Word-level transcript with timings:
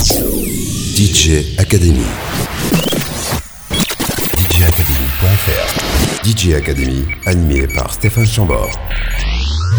DJ 0.00 1.58
Academy. 1.58 2.00
DJacademy.fr 4.38 6.24
DJ 6.24 6.54
Academy, 6.54 7.04
animé 7.26 7.66
par 7.66 7.92
Stéphane 7.92 8.26
Chambord. 8.26 8.70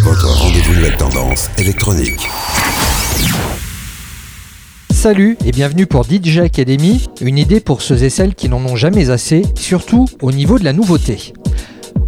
Votre 0.03 0.27
rendez-vous 0.27 0.75
nouvelle 0.75 0.95
tendance 0.95 1.49
électronique. 1.57 2.29
Salut 4.91 5.39
et 5.43 5.51
bienvenue 5.51 5.87
pour 5.87 6.03
DJ 6.03 6.37
Academy, 6.37 7.07
une 7.19 7.39
idée 7.39 7.59
pour 7.59 7.81
ceux 7.81 8.03
et 8.03 8.11
celles 8.11 8.35
qui 8.35 8.47
n'en 8.47 8.63
ont 8.63 8.75
jamais 8.75 9.09
assez, 9.09 9.41
surtout 9.55 10.07
au 10.21 10.31
niveau 10.31 10.59
de 10.59 10.63
la 10.63 10.73
nouveauté. 10.73 11.33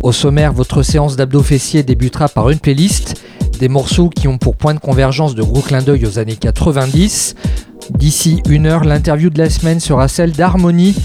Au 0.04 0.12
sommaire, 0.12 0.54
votre 0.54 0.84
séance 0.84 1.16
d'abdos 1.16 1.42
fessiers 1.42 1.82
débutera 1.82 2.30
par 2.30 2.52
une 2.52 2.60
playlist, 2.60 3.23
des 3.60 3.70
morceaux 3.70 4.10
qui 4.10 4.28
ont 4.28 4.38
pour 4.38 4.56
point 4.56 4.74
de 4.74 4.80
convergence 4.80 5.36
de 5.36 5.44
gros 5.44 5.62
clins 5.62 5.82
d'œil 5.82 6.06
aux 6.06 6.20
années 6.20 6.36
90. 6.36 7.36
D'ici 7.92 8.42
une 8.50 8.66
heure, 8.66 8.84
l'interview 8.84 9.30
de 9.30 9.38
la 9.38 9.50
semaine 9.50 9.80
sera 9.80 10.08
celle 10.08 10.32
d'Harmonie. 10.32 10.96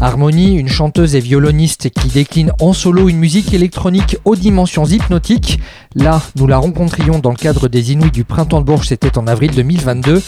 Harmonie, 0.00 0.54
une 0.54 0.68
chanteuse 0.68 1.14
et 1.14 1.20
violoniste 1.20 1.90
qui 1.90 2.08
décline 2.08 2.52
en 2.60 2.72
solo 2.72 3.08
une 3.10 3.18
musique 3.18 3.52
électronique 3.52 4.16
aux 4.24 4.34
dimensions 4.34 4.86
hypnotiques. 4.86 5.60
Là, 5.94 6.22
nous 6.36 6.46
la 6.46 6.56
rencontrions 6.56 7.18
dans 7.18 7.30
le 7.30 7.36
cadre 7.36 7.68
des 7.68 7.92
Inuits 7.92 8.10
du 8.10 8.24
Printemps 8.24 8.60
de 8.60 8.66
Bourges, 8.66 8.88
c'était 8.88 9.18
en 9.18 9.26
avril 9.26 9.50
2022. 9.54 10.22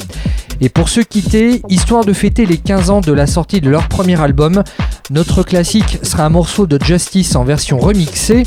Et 0.61 0.69
pour 0.69 0.91
se 0.91 1.01
quitter, 1.01 1.63
histoire 1.71 2.05
de 2.05 2.13
fêter 2.13 2.45
les 2.45 2.59
15 2.59 2.91
ans 2.91 3.01
de 3.01 3.13
la 3.13 3.27
sortie 3.27 3.63
de 3.63 3.71
leur 3.71 3.89
premier 3.89 4.21
album, 4.21 4.63
notre 5.11 5.43
classique 5.43 5.99
sera 6.03 6.27
un 6.27 6.31
morceau 6.31 6.67
de 6.67 6.79
Justice 6.83 7.35
en 7.35 7.45
version 7.45 7.79
remixée. 7.79 8.45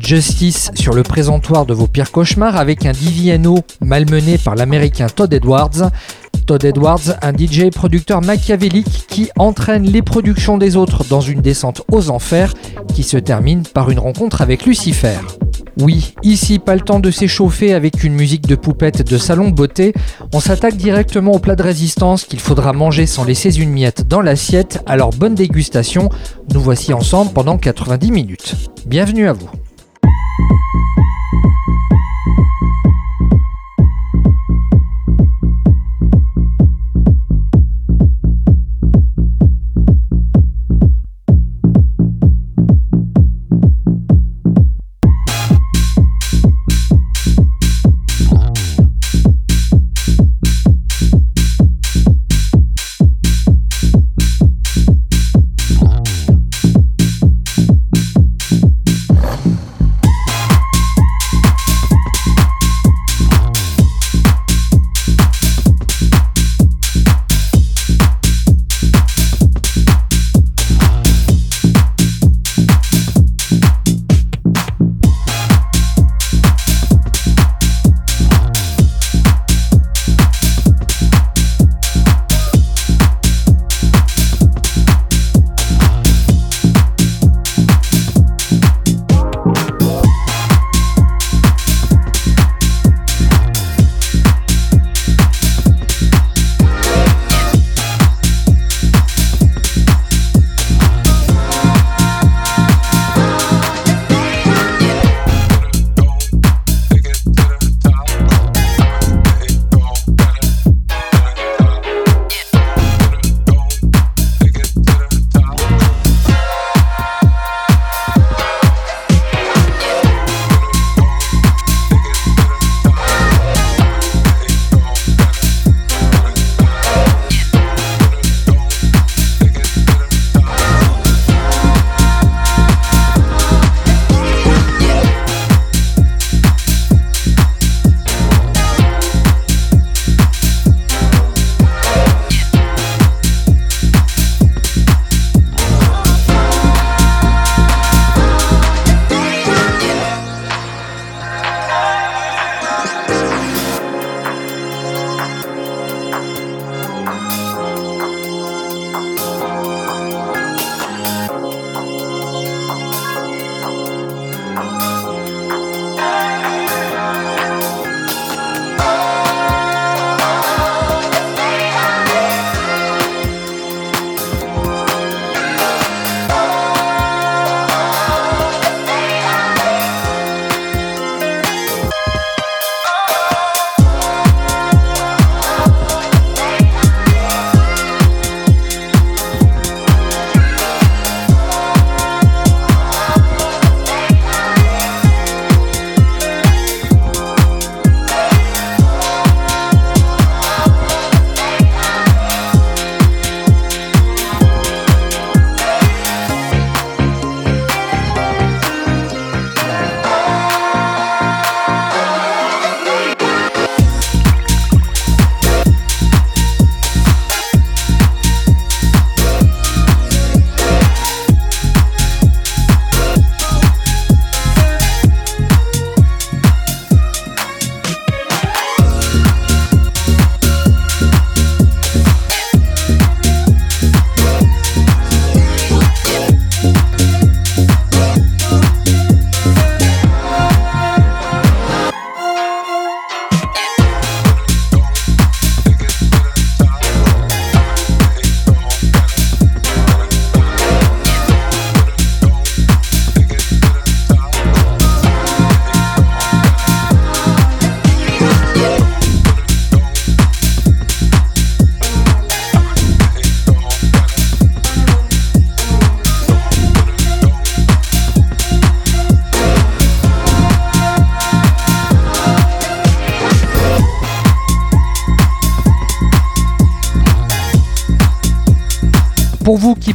Justice 0.00 0.70
sur 0.74 0.94
le 0.94 1.02
présentoir 1.02 1.66
de 1.66 1.74
vos 1.74 1.86
pires 1.86 2.10
cauchemars 2.10 2.56
avec 2.56 2.86
un 2.86 2.92
Diviano 2.92 3.58
malmené 3.80 4.38
par 4.38 4.54
l'américain 4.54 5.06
Todd 5.06 5.32
Edwards. 5.32 5.90
Todd 6.46 6.64
Edwards, 6.64 7.18
un 7.20 7.32
DJ 7.32 7.70
producteur 7.70 8.22
machiavélique 8.22 9.06
qui 9.08 9.30
entraîne 9.36 9.84
les 9.84 10.02
productions 10.02 10.56
des 10.56 10.76
autres 10.76 11.04
dans 11.04 11.20
une 11.20 11.42
descente 11.42 11.82
aux 11.92 12.10
enfers 12.10 12.54
qui 12.94 13.02
se 13.02 13.18
termine 13.18 13.64
par 13.64 13.90
une 13.90 13.98
rencontre 13.98 14.40
avec 14.40 14.64
Lucifer. 14.64 15.18
Oui, 15.80 16.14
ici 16.22 16.58
pas 16.58 16.74
le 16.74 16.80
temps 16.80 16.98
de 16.98 17.10
s'échauffer 17.10 17.72
avec 17.72 18.02
une 18.02 18.14
musique 18.14 18.46
de 18.46 18.56
poupette 18.56 19.08
de 19.08 19.18
salon 19.18 19.50
beauté, 19.50 19.92
on 20.32 20.40
s'attaque 20.40 20.76
directement 20.76 21.32
au 21.32 21.38
plat 21.38 21.54
de 21.54 21.62
résistance 21.62 22.24
qu'il 22.24 22.40
faudra 22.40 22.72
manger 22.72 23.06
sans 23.06 23.24
laisser 23.24 23.56
une 23.58 23.70
miette 23.70 24.08
dans 24.08 24.20
l'assiette, 24.20 24.82
alors 24.86 25.10
bonne 25.10 25.36
dégustation, 25.36 26.08
nous 26.52 26.60
voici 26.60 26.92
ensemble 26.92 27.32
pendant 27.32 27.58
90 27.58 28.10
minutes. 28.10 28.54
Bienvenue 28.86 29.28
à 29.28 29.34
vous. 29.34 29.50
Thank 30.38 30.50
you. 30.98 31.07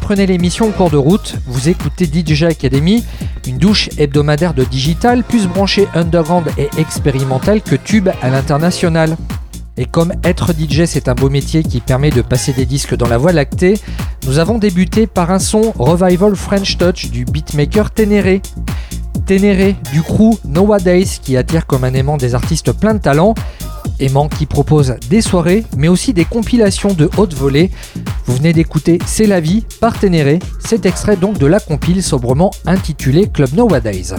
Prenez 0.03 0.25
l'émission 0.25 0.67
en 0.67 0.71
cours 0.71 0.89
de 0.89 0.97
route, 0.97 1.35
vous 1.47 1.69
écoutez 1.69 2.03
DJ 2.03 2.43
Academy, 2.43 3.05
une 3.47 3.57
douche 3.57 3.89
hebdomadaire 3.97 4.53
de 4.53 4.65
digital 4.65 5.23
plus 5.23 5.47
branchée 5.47 5.87
underground 5.95 6.45
et 6.57 6.67
expérimentale 6.77 7.61
que 7.61 7.75
tube 7.75 8.09
à 8.21 8.29
l'international. 8.29 9.15
Et 9.77 9.85
comme 9.85 10.11
être 10.25 10.51
DJ 10.51 10.83
c'est 10.87 11.07
un 11.07 11.15
beau 11.15 11.29
métier 11.29 11.63
qui 11.63 11.79
permet 11.79 12.09
de 12.09 12.21
passer 12.21 12.51
des 12.51 12.65
disques 12.65 12.95
dans 12.95 13.07
la 13.07 13.17
voie 13.17 13.31
lactée, 13.31 13.79
nous 14.27 14.39
avons 14.39 14.57
débuté 14.57 15.07
par 15.07 15.31
un 15.31 15.39
son 15.39 15.71
Revival 15.79 16.35
French 16.35 16.77
Touch 16.77 17.09
du 17.09 17.23
beatmaker 17.23 17.89
Ténéré. 17.89 18.41
Ténéré 19.25 19.77
du 19.93 20.01
crew 20.01 20.37
Nowadays 20.43 21.17
qui 21.21 21.37
attire 21.37 21.65
comme 21.65 21.85
un 21.85 21.93
aimant 21.93 22.17
des 22.17 22.35
artistes 22.35 22.73
plein 22.73 22.93
de 22.93 22.99
talent, 22.99 23.35
aimant 23.99 24.29
qui 24.29 24.45
propose 24.45 24.95
des 25.09 25.21
soirées 25.21 25.63
mais 25.77 25.87
aussi 25.87 26.13
des 26.13 26.25
compilations 26.25 26.93
de 26.93 27.09
haute 27.17 27.33
volée. 27.33 27.71
Vous 28.25 28.35
venez 28.35 28.53
d'écouter 28.53 28.99
C'est 29.05 29.27
la 29.27 29.39
vie 29.39 29.63
par 29.79 29.99
Ténéré, 29.99 30.39
cet 30.59 30.85
extrait 30.85 31.17
donc 31.17 31.37
de 31.37 31.45
la 31.45 31.59
compile 31.59 32.03
sobrement 32.03 32.51
intitulée 32.65 33.27
Club 33.27 33.53
Nowadays. 33.53 34.13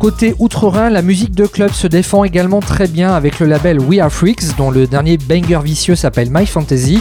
Côté 0.00 0.34
Outre-Rhin, 0.38 0.88
la 0.88 1.02
musique 1.02 1.34
de 1.34 1.46
club 1.46 1.72
se 1.72 1.86
défend 1.86 2.24
également 2.24 2.60
très 2.60 2.88
bien 2.88 3.12
avec 3.12 3.38
le 3.38 3.46
label 3.46 3.78
We 3.78 4.00
Are 4.00 4.10
Freaks, 4.10 4.56
dont 4.56 4.70
le 4.70 4.86
dernier 4.86 5.18
banger 5.18 5.60
vicieux 5.62 5.94
s'appelle 5.94 6.30
My 6.30 6.46
Fantasy. 6.46 7.00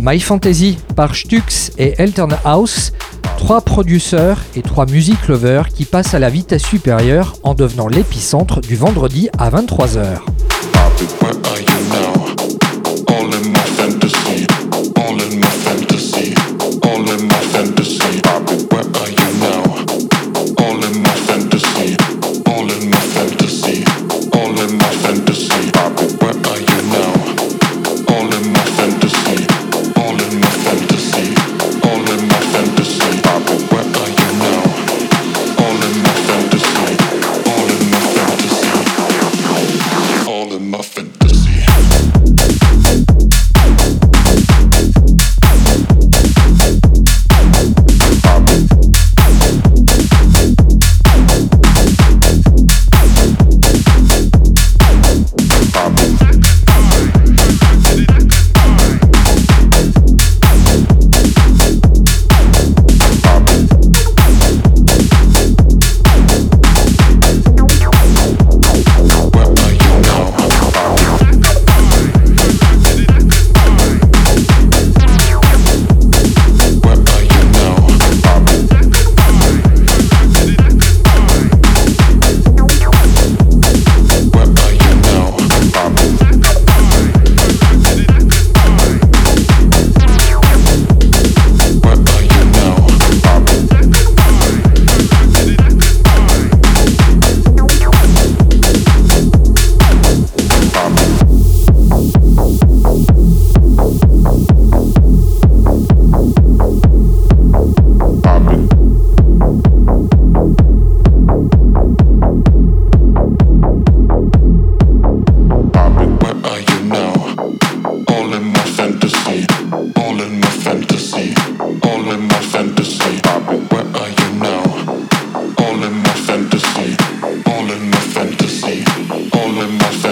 My 0.00 0.18
Fantasy 0.18 0.78
par 0.96 1.14
Stux 1.14 1.70
et 1.78 1.94
Elton 1.98 2.30
House, 2.44 2.92
trois 3.36 3.60
producteurs 3.60 4.40
et 4.56 4.62
trois 4.62 4.86
music 4.86 5.28
lovers 5.28 5.68
qui 5.68 5.84
passent 5.84 6.14
à 6.14 6.18
la 6.18 6.28
vitesse 6.28 6.64
supérieure 6.64 7.34
en 7.44 7.54
devenant 7.54 7.86
l'épicentre 7.86 8.60
du 8.60 8.74
vendredi 8.74 9.28
à 9.38 9.50
23h. 9.50 10.18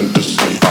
De 0.02 0.65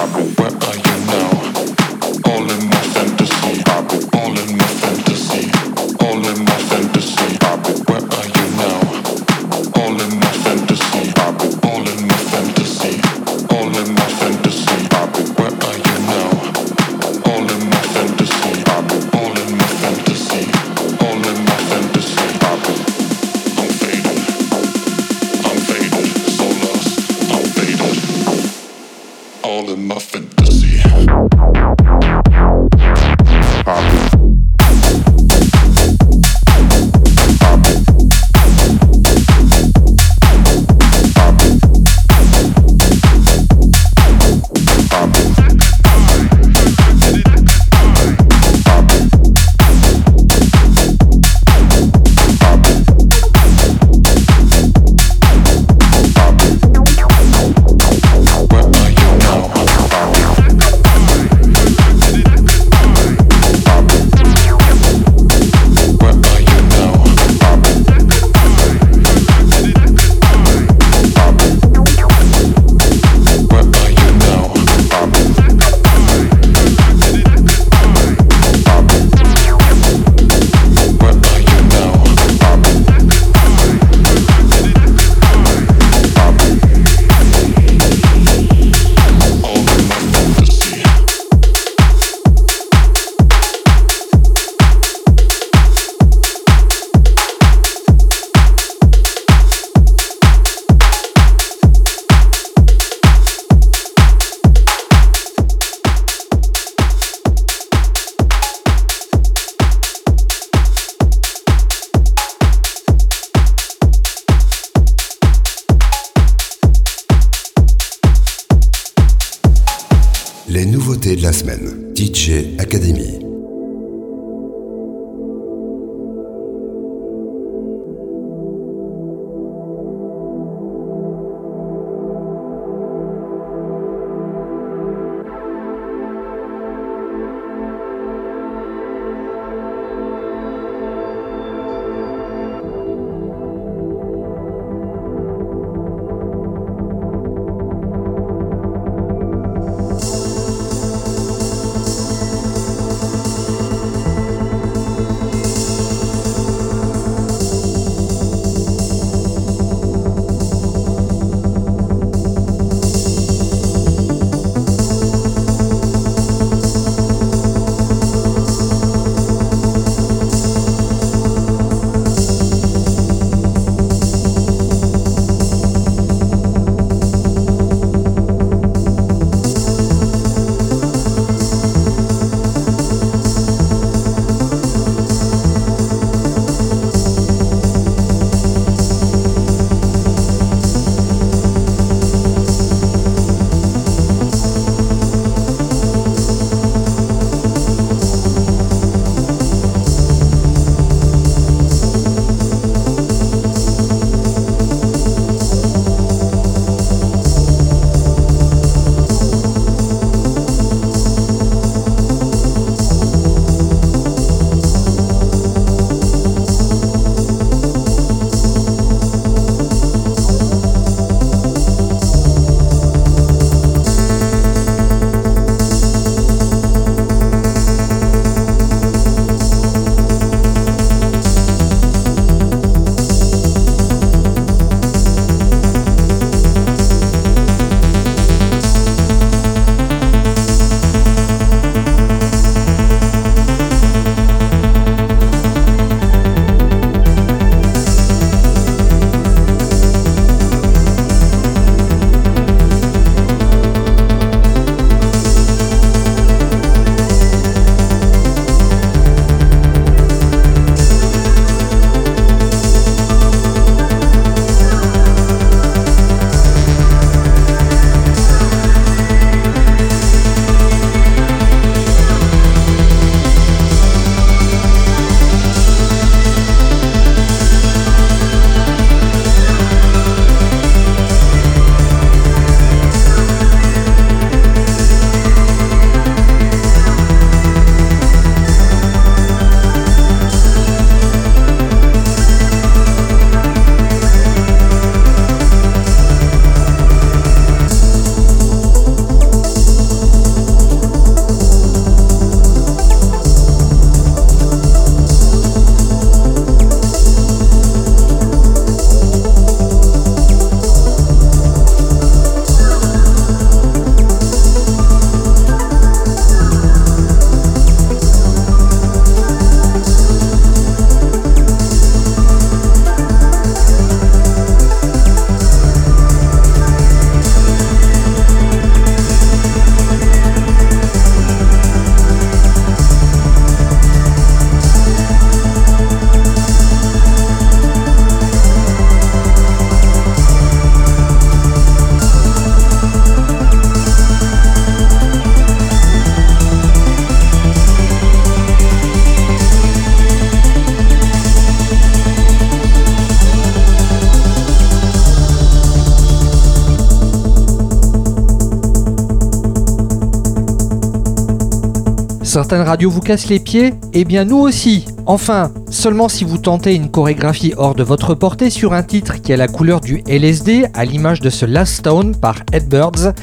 Certaines 362.47 362.67
radios 362.67 362.91
vous 362.91 363.01
cassent 363.01 363.29
les 363.29 363.39
pieds 363.39 363.73
Eh 363.93 364.05
bien 364.05 364.23
nous 364.23 364.37
aussi 364.37 364.85
Enfin, 365.07 365.51
seulement 365.71 366.07
si 366.07 366.23
vous 366.23 366.37
tentez 366.37 366.75
une 366.75 366.91
chorégraphie 366.91 367.55
hors 367.57 367.73
de 367.73 367.81
votre 367.81 368.13
portée 368.13 368.51
sur 368.51 368.73
un 368.73 368.83
titre 368.83 369.19
qui 369.19 369.33
a 369.33 369.35
la 369.35 369.47
couleur 369.47 369.81
du 369.81 370.03
LSD, 370.07 370.67
à 370.75 370.85
l'image 370.85 371.21
de 371.21 371.31
ce 371.31 371.47
Last 371.47 371.77
Stone 371.77 372.15
par 372.15 372.35
Edbirds. 372.53 373.15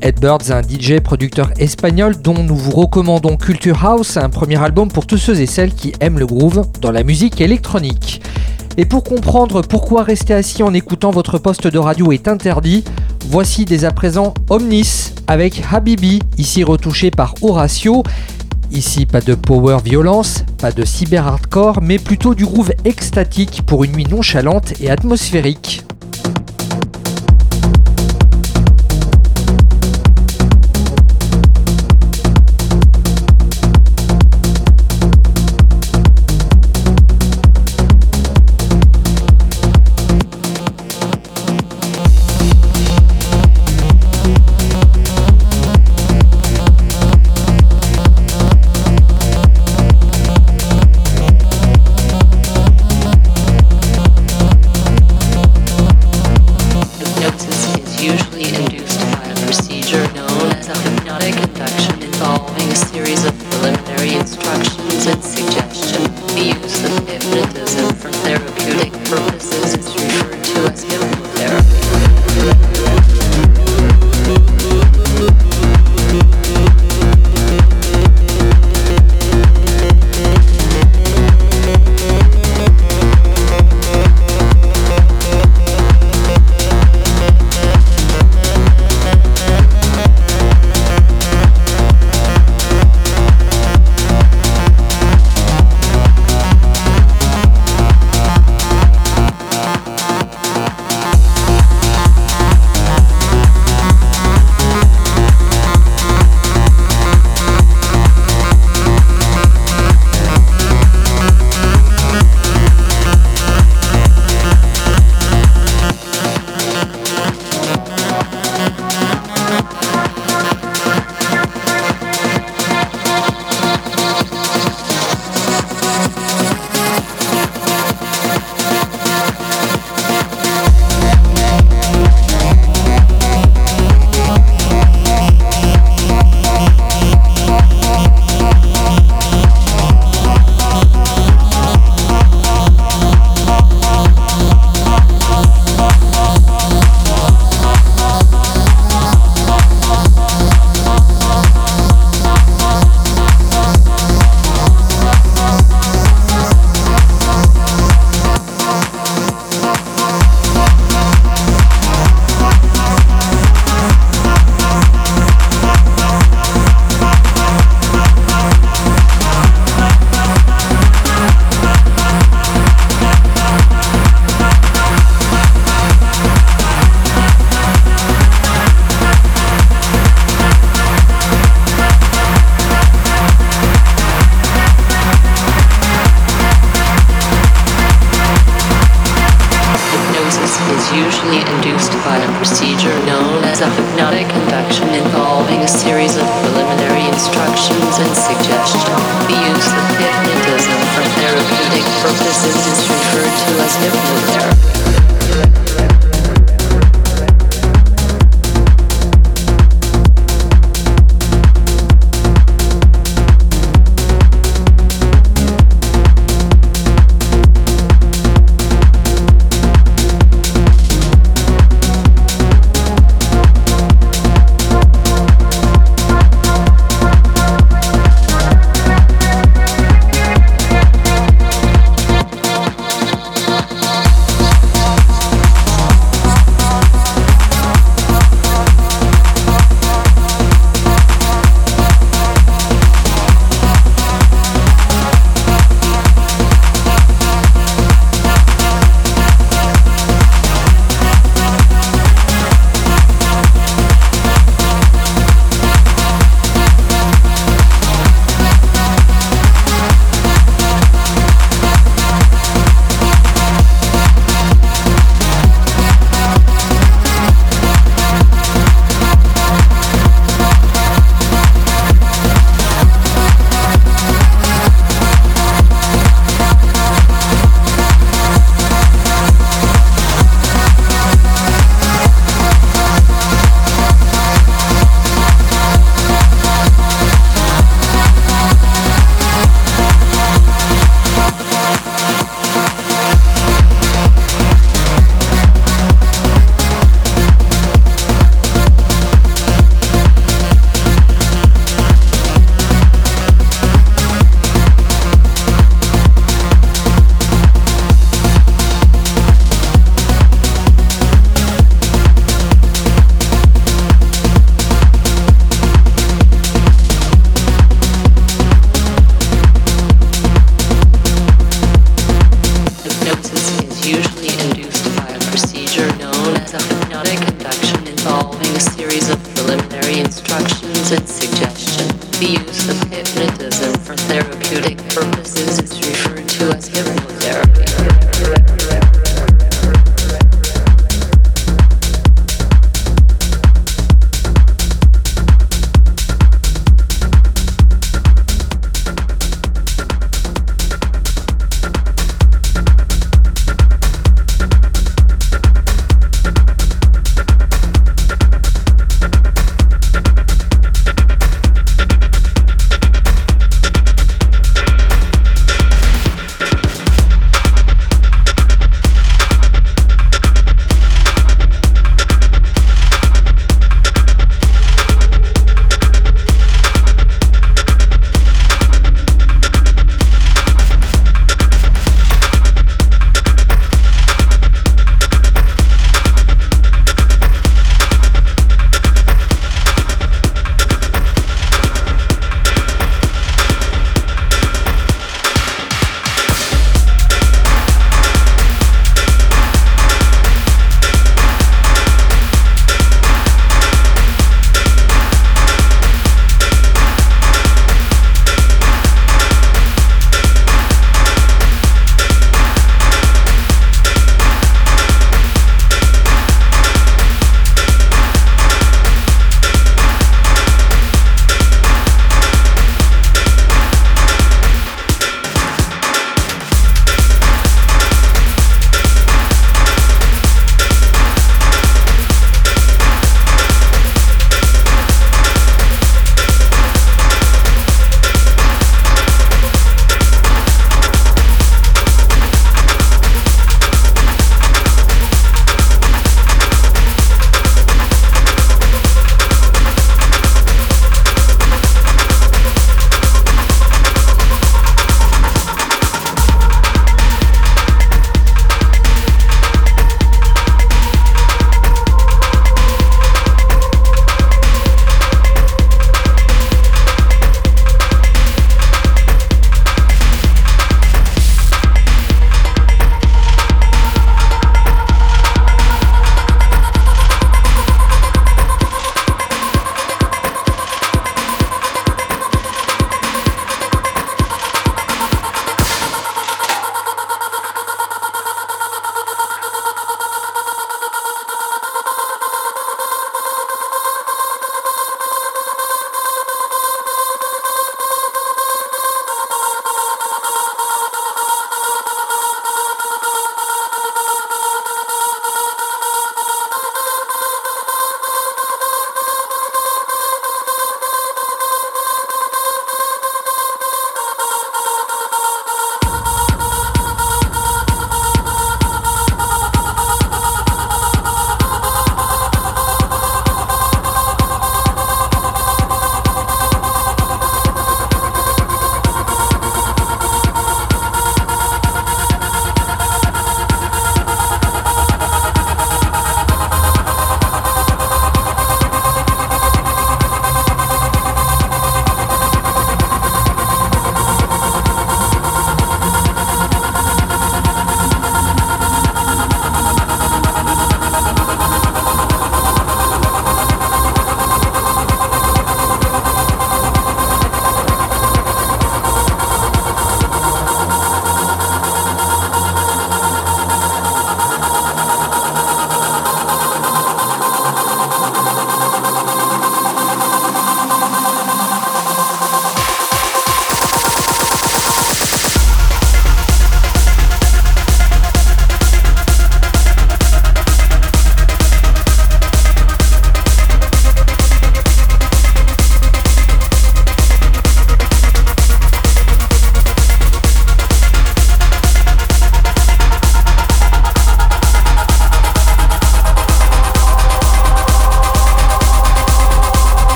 Edbirds, 0.00 0.50
un 0.50 0.62
DJ 0.62 1.00
producteur 1.00 1.50
espagnol 1.58 2.16
dont 2.16 2.42
nous 2.42 2.56
vous 2.56 2.70
recommandons 2.70 3.36
Culture 3.36 3.84
House, 3.84 4.16
un 4.16 4.30
premier 4.30 4.58
album 4.58 4.88
pour 4.88 5.06
tous 5.06 5.18
ceux 5.18 5.38
et 5.42 5.46
celles 5.46 5.74
qui 5.74 5.92
aiment 6.00 6.18
le 6.18 6.24
groove 6.24 6.66
dans 6.80 6.90
la 6.90 7.02
musique 7.02 7.42
électronique. 7.42 8.22
Et 8.78 8.86
pour 8.86 9.04
comprendre 9.04 9.60
pourquoi 9.60 10.04
rester 10.04 10.32
assis 10.32 10.62
en 10.62 10.72
écoutant 10.72 11.10
votre 11.10 11.36
poste 11.36 11.66
de 11.66 11.78
radio 11.78 12.12
est 12.12 12.28
interdit, 12.28 12.82
voici 13.28 13.66
dès 13.66 13.84
à 13.84 13.90
présent 13.90 14.32
Omnis 14.48 15.12
avec 15.26 15.62
Habibi, 15.70 16.20
ici 16.38 16.64
retouché 16.64 17.10
par 17.10 17.34
Horatio. 17.42 18.02
Ici, 18.74 19.06
pas 19.06 19.20
de 19.20 19.36
power 19.36 19.78
violence, 19.84 20.44
pas 20.58 20.72
de 20.72 20.84
cyber 20.84 21.28
hardcore, 21.28 21.80
mais 21.80 22.00
plutôt 22.00 22.34
du 22.34 22.44
groove 22.44 22.72
extatique 22.84 23.62
pour 23.64 23.84
une 23.84 23.92
nuit 23.92 24.06
nonchalante 24.10 24.72
et 24.80 24.90
atmosphérique. 24.90 25.84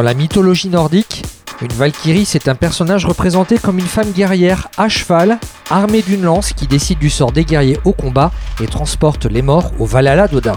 Dans 0.00 0.06
la 0.06 0.14
mythologie 0.14 0.70
nordique, 0.70 1.26
une 1.60 1.72
Valkyrie, 1.72 2.24
c'est 2.24 2.48
un 2.48 2.54
personnage 2.54 3.04
représenté 3.04 3.58
comme 3.58 3.78
une 3.78 3.84
femme 3.84 4.12
guerrière 4.12 4.70
à 4.78 4.88
cheval, 4.88 5.38
armée 5.68 6.00
d'une 6.00 6.22
lance 6.22 6.54
qui 6.54 6.66
décide 6.66 6.98
du 6.98 7.10
sort 7.10 7.32
des 7.32 7.44
guerriers 7.44 7.78
au 7.84 7.92
combat 7.92 8.32
et 8.62 8.66
transporte 8.66 9.26
les 9.26 9.42
morts 9.42 9.70
au 9.78 9.84
Valhalla 9.84 10.26
d'Odin. 10.26 10.56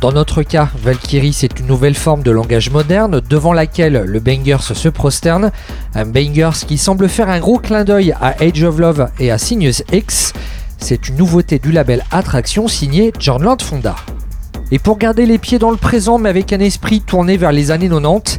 Dans 0.00 0.12
notre 0.12 0.42
cas, 0.42 0.70
Valkyrie, 0.82 1.34
c'est 1.34 1.60
une 1.60 1.66
nouvelle 1.66 1.94
forme 1.94 2.22
de 2.22 2.30
langage 2.30 2.70
moderne 2.70 3.20
devant 3.28 3.52
laquelle 3.52 4.02
le 4.06 4.18
Bangers 4.18 4.72
se 4.72 4.88
prosterne. 4.88 5.52
Un 5.94 6.06
Bangers 6.06 6.64
qui 6.66 6.78
semble 6.78 7.10
faire 7.10 7.28
un 7.28 7.40
gros 7.40 7.58
clin 7.58 7.84
d'œil 7.84 8.12
à 8.12 8.34
Age 8.42 8.62
of 8.62 8.78
Love 8.78 9.10
et 9.20 9.30
à 9.30 9.36
Sinus 9.36 9.82
X. 9.92 10.32
C'est 10.78 11.10
une 11.10 11.16
nouveauté 11.16 11.58
du 11.58 11.70
label 11.70 12.02
Attraction 12.10 12.66
signé 12.66 13.12
John 13.18 13.42
Land 13.42 13.58
Fonda. 13.60 13.94
Et 14.70 14.78
pour 14.78 14.98
garder 14.98 15.26
les 15.26 15.38
pieds 15.38 15.58
dans 15.58 15.70
le 15.70 15.76
présent 15.76 16.18
mais 16.18 16.28
avec 16.28 16.52
un 16.52 16.60
esprit 16.60 17.00
tourné 17.00 17.36
vers 17.36 17.52
les 17.52 17.70
années 17.70 17.88
90, 17.88 18.33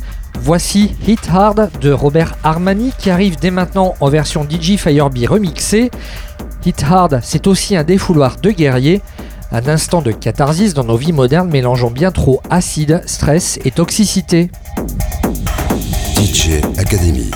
voici 0.46 0.96
Hit 1.08 1.28
Hard 1.34 1.72
de 1.82 1.92
Robert 1.92 2.38
Armani 2.44 2.92
qui 3.00 3.10
arrive 3.10 3.36
dès 3.40 3.50
maintenant 3.50 3.96
en 4.00 4.10
version 4.10 4.48
DJ 4.48 4.78
Firebee 4.78 5.26
remixée. 5.26 5.90
Hit 6.64 6.84
Hard, 6.88 7.20
c'est 7.24 7.48
aussi 7.48 7.76
un 7.76 7.84
défouloir 7.84 8.38
de 8.38 8.52
guerrier, 8.52 9.02
un 9.52 9.68
instant 9.68 10.04
de 10.04 10.12
catharsis 10.12 10.76
dans 10.76 10.84
nos 10.84 10.98
vies 10.98 11.14
modernes 11.14 11.50
mélangeant 11.50 11.90
bien 11.90 12.12
trop 12.12 12.42
acide, 12.52 13.02
stress 13.08 13.60
et 13.66 13.72
toxicité. 13.72 14.52
DJ 16.16 16.62
Academy. 16.78 17.32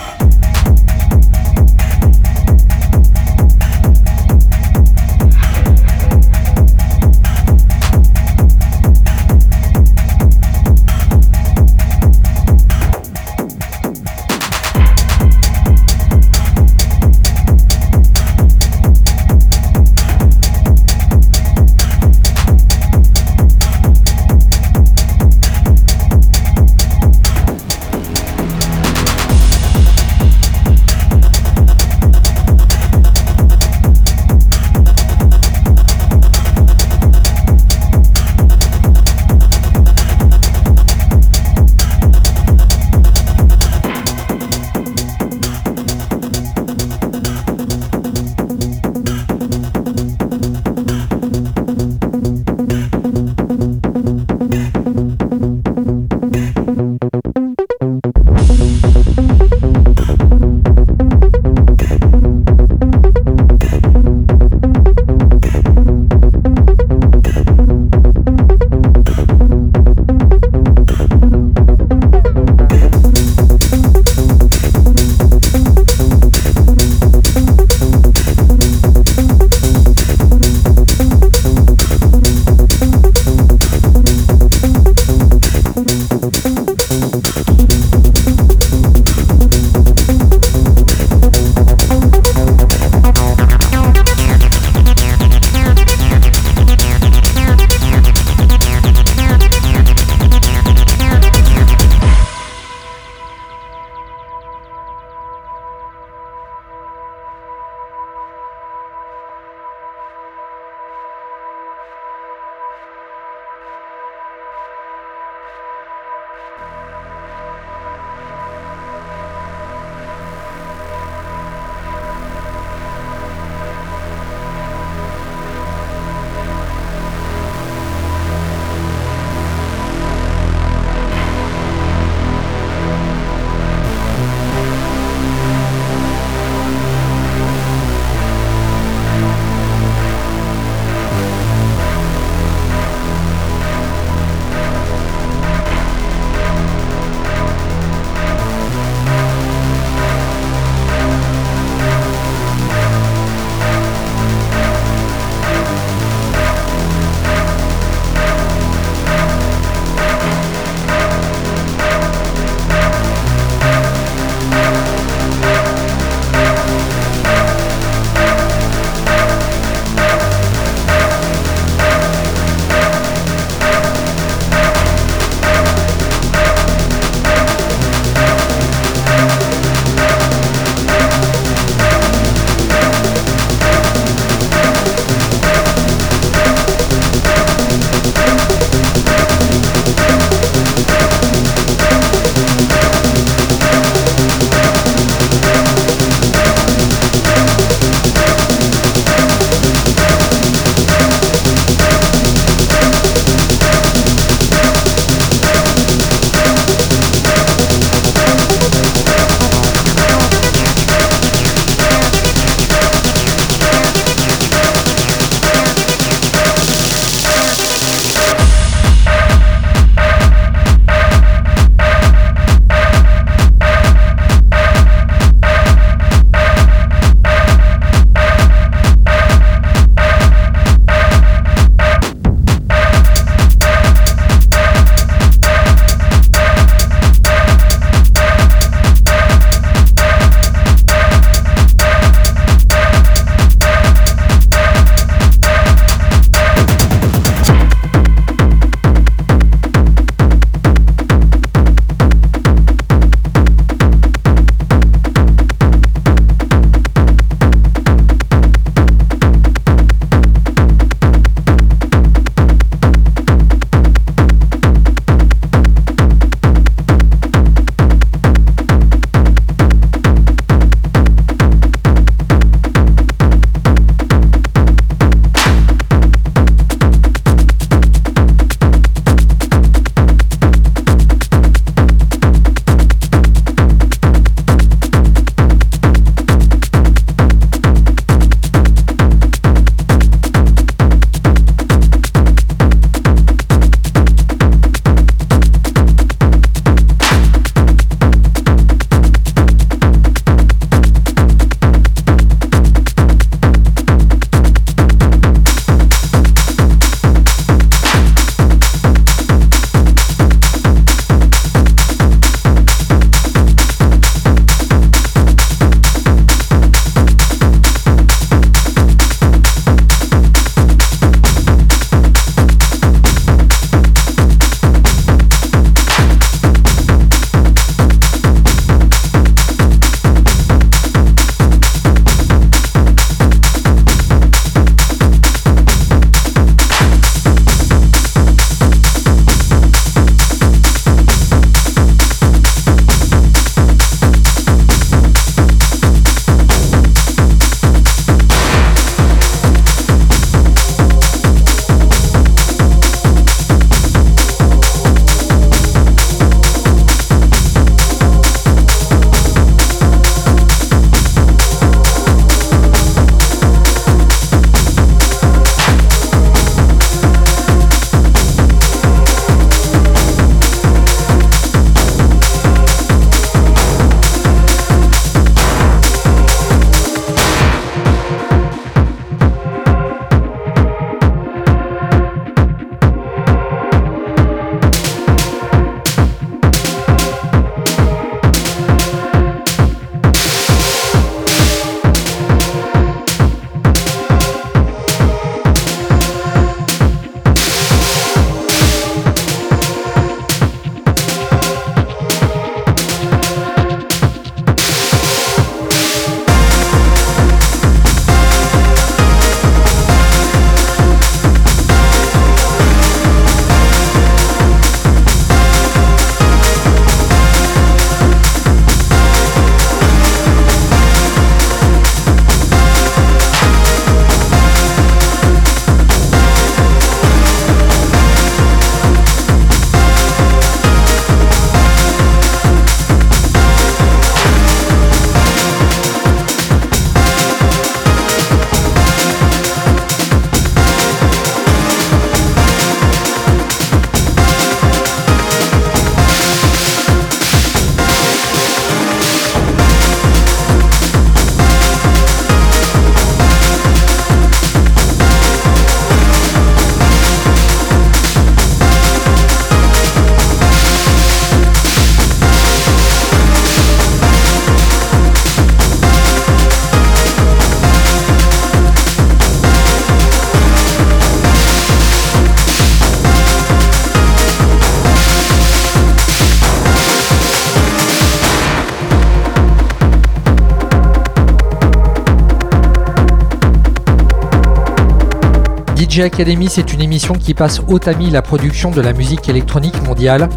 DJ 485.90 486.02
Academy, 486.02 486.50
c'est 486.50 486.72
une 486.72 486.82
émission 486.82 487.16
qui 487.16 487.34
passe 487.34 487.62
au 487.68 487.80
tamis 487.80 488.12
la 488.12 488.22
production 488.22 488.70
de 488.70 488.80
la 488.80 488.94
musique 488.94 489.28
électronique 489.28 489.82
mondiale. 489.88 490.30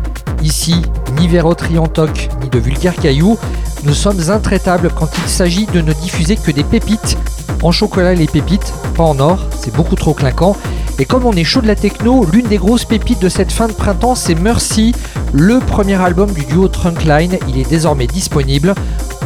Ici, 0.42 0.76
ni 1.18 1.28
Véro 1.28 1.55
Triantoc, 1.55 2.30
ni 2.40 2.48
de 2.48 2.59
vulgaires 2.59 2.96
cailloux, 2.96 3.38
nous 3.84 3.92
sommes 3.92 4.30
intraitables 4.30 4.90
quand 4.94 5.11
il 5.18 5.28
s'agit 5.28 5.66
de 5.66 5.82
ne 5.82 5.92
diffuser 5.92 6.36
que 6.36 6.50
des 6.50 6.64
pépites. 6.64 7.18
En 7.62 7.70
chocolat, 7.70 8.14
les 8.14 8.28
pépites, 8.28 8.72
pas 8.96 9.03
en 9.03 9.18
or, 9.20 9.46
c'est 9.55 9.74
beaucoup 9.74 9.94
trop 9.94 10.14
clinquant. 10.14 10.57
Et 10.98 11.05
comme 11.05 11.26
on 11.26 11.32
est 11.32 11.44
chaud 11.44 11.61
de 11.61 11.66
la 11.66 11.76
techno, 11.76 12.24
l'une 12.32 12.46
des 12.46 12.57
grosses 12.57 12.86
pépites 12.86 13.20
de 13.20 13.28
cette 13.28 13.53
fin 13.53 13.68
de 13.68 13.72
printemps, 13.74 14.14
c'est 14.14 14.34
Mercy, 14.34 14.94
le 15.34 15.59
premier 15.59 16.00
album 16.00 16.32
du 16.32 16.46
duo 16.46 16.68
Trunkline. 16.68 17.38
Il 17.48 17.59
est 17.59 17.68
désormais 17.68 18.07
disponible. 18.07 18.74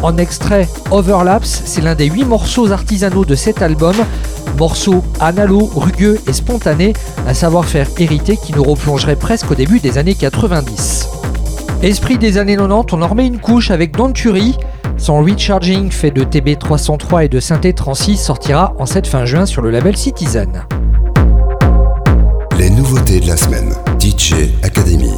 En 0.03 0.19
extrait 0.19 0.69
Overlaps, 0.91 1.63
c'est 1.65 1.83
l'un 1.83 1.95
des 1.95 2.07
huit 2.07 2.25
morceaux 2.25 2.73
artisanaux 2.73 3.25
de 3.25 3.37
cet 3.37 3.63
album. 3.63 3.95
Morceau 4.57 5.05
analo, 5.21 5.71
rugueux 5.75 6.19
et 6.27 6.33
spontané, 6.33 6.95
un 7.27 7.35
savoir-faire 7.35 7.89
hérité 7.99 8.37
qui 8.37 8.53
nous 8.53 8.63
replongerait 8.63 9.17
presque 9.17 9.51
au 9.51 9.55
début 9.55 9.81
des 9.81 9.99
années 9.99 10.15
90. 10.15 11.09
Esprit 11.83 12.17
des 12.17 12.39
années 12.39 12.57
90, 12.57 12.95
on 12.95 13.03
en 13.03 13.09
remet 13.09 13.27
une 13.27 13.39
couche 13.39 13.71
avec 13.71 13.95
Don 13.95 14.13
Turi. 14.13 14.57
Son 14.97 15.23
recharging 15.23 15.91
fait 15.91 16.11
de 16.11 16.25
TB303 16.25 17.27
et 17.27 17.29
de 17.29 17.39
synthé 17.39 17.75
36 17.75 18.17
sortira 18.17 18.75
en 18.79 18.87
cette 18.87 19.07
fin 19.07 19.27
juin 19.27 19.45
sur 19.45 19.61
le 19.61 19.71
label 19.71 19.97
Citizen. 19.97 20.65
Les 22.59 22.71
nouveautés 22.71 23.21
de 23.21 23.27
la 23.27 23.37
semaine. 23.37 23.75
DJ 24.01 24.51
Academy. 24.63 25.13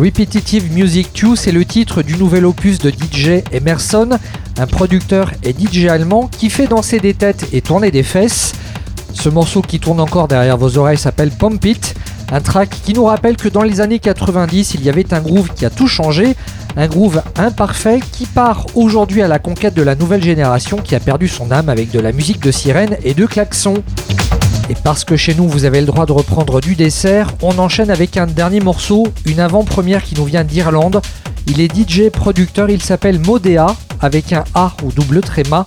Repetitive 0.00 0.72
Music 0.72 1.10
2, 1.20 1.36
c'est 1.36 1.52
le 1.52 1.62
titre 1.62 2.00
du 2.00 2.16
nouvel 2.16 2.46
opus 2.46 2.78
de 2.78 2.88
DJ 2.88 3.42
Emerson, 3.52 4.08
un 4.58 4.66
producteur 4.66 5.30
et 5.42 5.52
DJ 5.52 5.88
allemand 5.88 6.26
qui 6.26 6.48
fait 6.48 6.66
danser 6.66 7.00
des 7.00 7.12
têtes 7.12 7.48
et 7.52 7.60
tourner 7.60 7.90
des 7.90 8.02
fesses. 8.02 8.54
Ce 9.12 9.28
morceau 9.28 9.60
qui 9.60 9.78
tourne 9.78 10.00
encore 10.00 10.26
derrière 10.26 10.56
vos 10.56 10.78
oreilles 10.78 10.96
s'appelle 10.96 11.30
Pump 11.30 11.62
It, 11.66 11.94
un 12.32 12.40
track 12.40 12.70
qui 12.82 12.94
nous 12.94 13.04
rappelle 13.04 13.36
que 13.36 13.50
dans 13.50 13.62
les 13.62 13.82
années 13.82 13.98
90, 13.98 14.72
il 14.72 14.82
y 14.82 14.88
avait 14.88 15.12
un 15.12 15.20
groove 15.20 15.50
qui 15.54 15.66
a 15.66 15.70
tout 15.70 15.86
changé, 15.86 16.34
un 16.78 16.86
groove 16.86 17.22
imparfait 17.36 18.00
qui 18.10 18.24
part 18.24 18.68
aujourd'hui 18.76 19.20
à 19.20 19.28
la 19.28 19.38
conquête 19.38 19.74
de 19.74 19.82
la 19.82 19.96
nouvelle 19.96 20.22
génération 20.22 20.78
qui 20.78 20.94
a 20.94 21.00
perdu 21.00 21.28
son 21.28 21.50
âme 21.50 21.68
avec 21.68 21.90
de 21.90 22.00
la 22.00 22.12
musique 22.12 22.40
de 22.40 22.50
sirène 22.50 22.96
et 23.04 23.12
de 23.12 23.26
klaxons. 23.26 23.82
Et 24.70 24.76
parce 24.84 25.04
que 25.04 25.16
chez 25.16 25.34
nous 25.34 25.48
vous 25.48 25.64
avez 25.64 25.80
le 25.80 25.86
droit 25.86 26.06
de 26.06 26.12
reprendre 26.12 26.60
du 26.60 26.76
dessert, 26.76 27.34
on 27.42 27.58
enchaîne 27.58 27.90
avec 27.90 28.16
un 28.16 28.26
dernier 28.26 28.60
morceau, 28.60 29.08
une 29.26 29.40
avant-première 29.40 30.04
qui 30.04 30.14
nous 30.14 30.24
vient 30.24 30.44
d'Irlande. 30.44 31.00
Il 31.48 31.60
est 31.60 31.74
DJ 31.74 32.08
producteur, 32.08 32.70
il 32.70 32.80
s'appelle 32.80 33.18
Modea 33.18 33.66
avec 34.00 34.32
un 34.32 34.44
A 34.54 34.76
ou 34.84 34.92
double 34.92 35.22
tréma. 35.22 35.64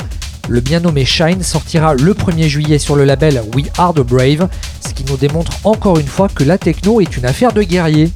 Le 0.47 0.61
bien 0.61 0.79
nommé 0.79 1.03
Shine 1.03 1.43
sortira 1.43 1.95
le 1.95 2.13
1er 2.13 2.47
juillet 2.47 2.79
sur 2.79 2.95
le 2.95 3.03
label 3.03 3.43
We 3.53 3.65
Are 3.77 3.93
the 3.93 3.99
Brave, 3.99 4.47
ce 4.79 4.93
qui 4.93 5.03
nous 5.03 5.17
démontre 5.17 5.51
encore 5.65 5.99
une 5.99 6.07
fois 6.07 6.29
que 6.33 6.45
la 6.45 6.57
techno 6.57 7.01
est 7.01 7.17
une 7.17 7.25
affaire 7.25 7.51
de 7.51 7.61
guerriers. 7.61 8.09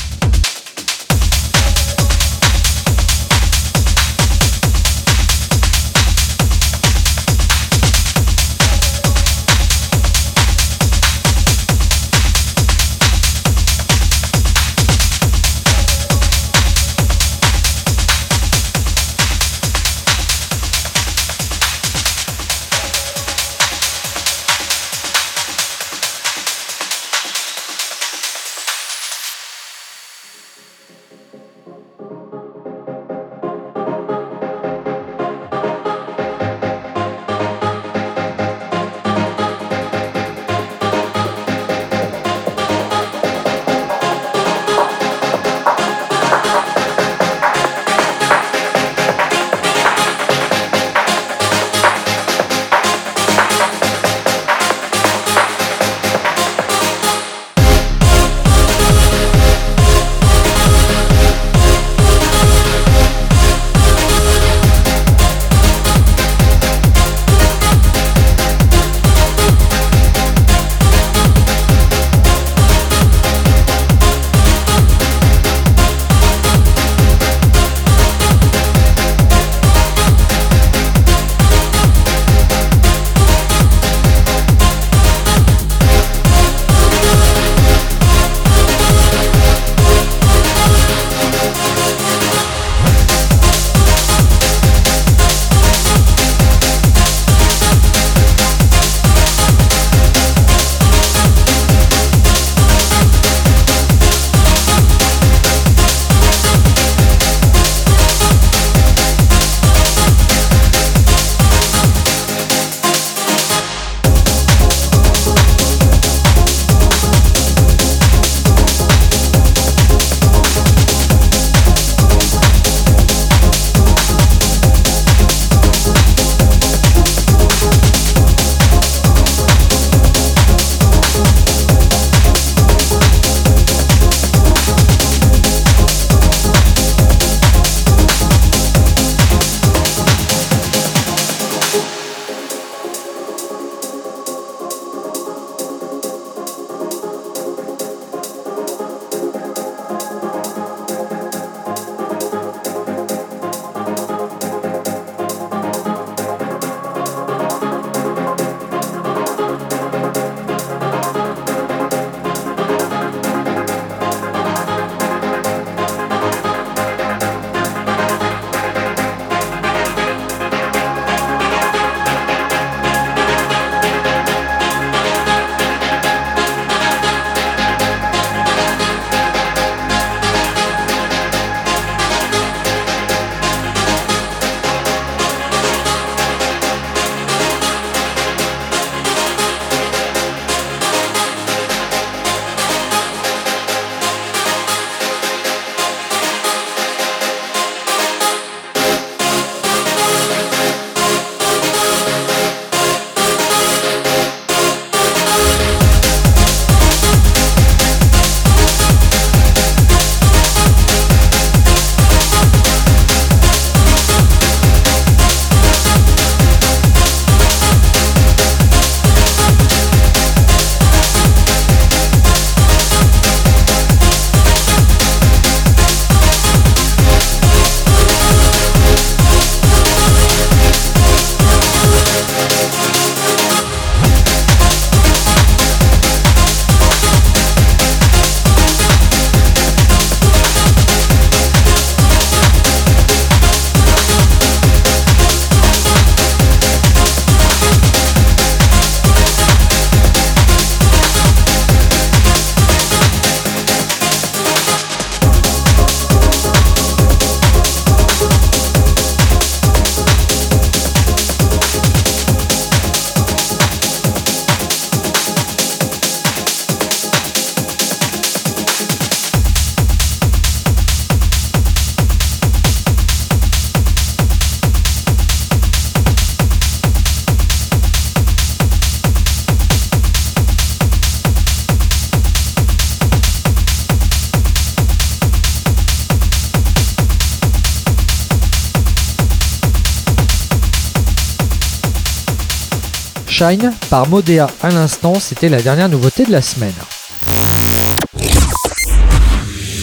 Par 293.91 294.09
Modea 294.09 294.47
à 294.63 294.71
l'instant, 294.71 295.19
c'était 295.19 295.47
la 295.47 295.61
dernière 295.61 295.89
nouveauté 295.89 296.25
de 296.25 296.31
la 296.31 296.41
semaine. 296.41 296.73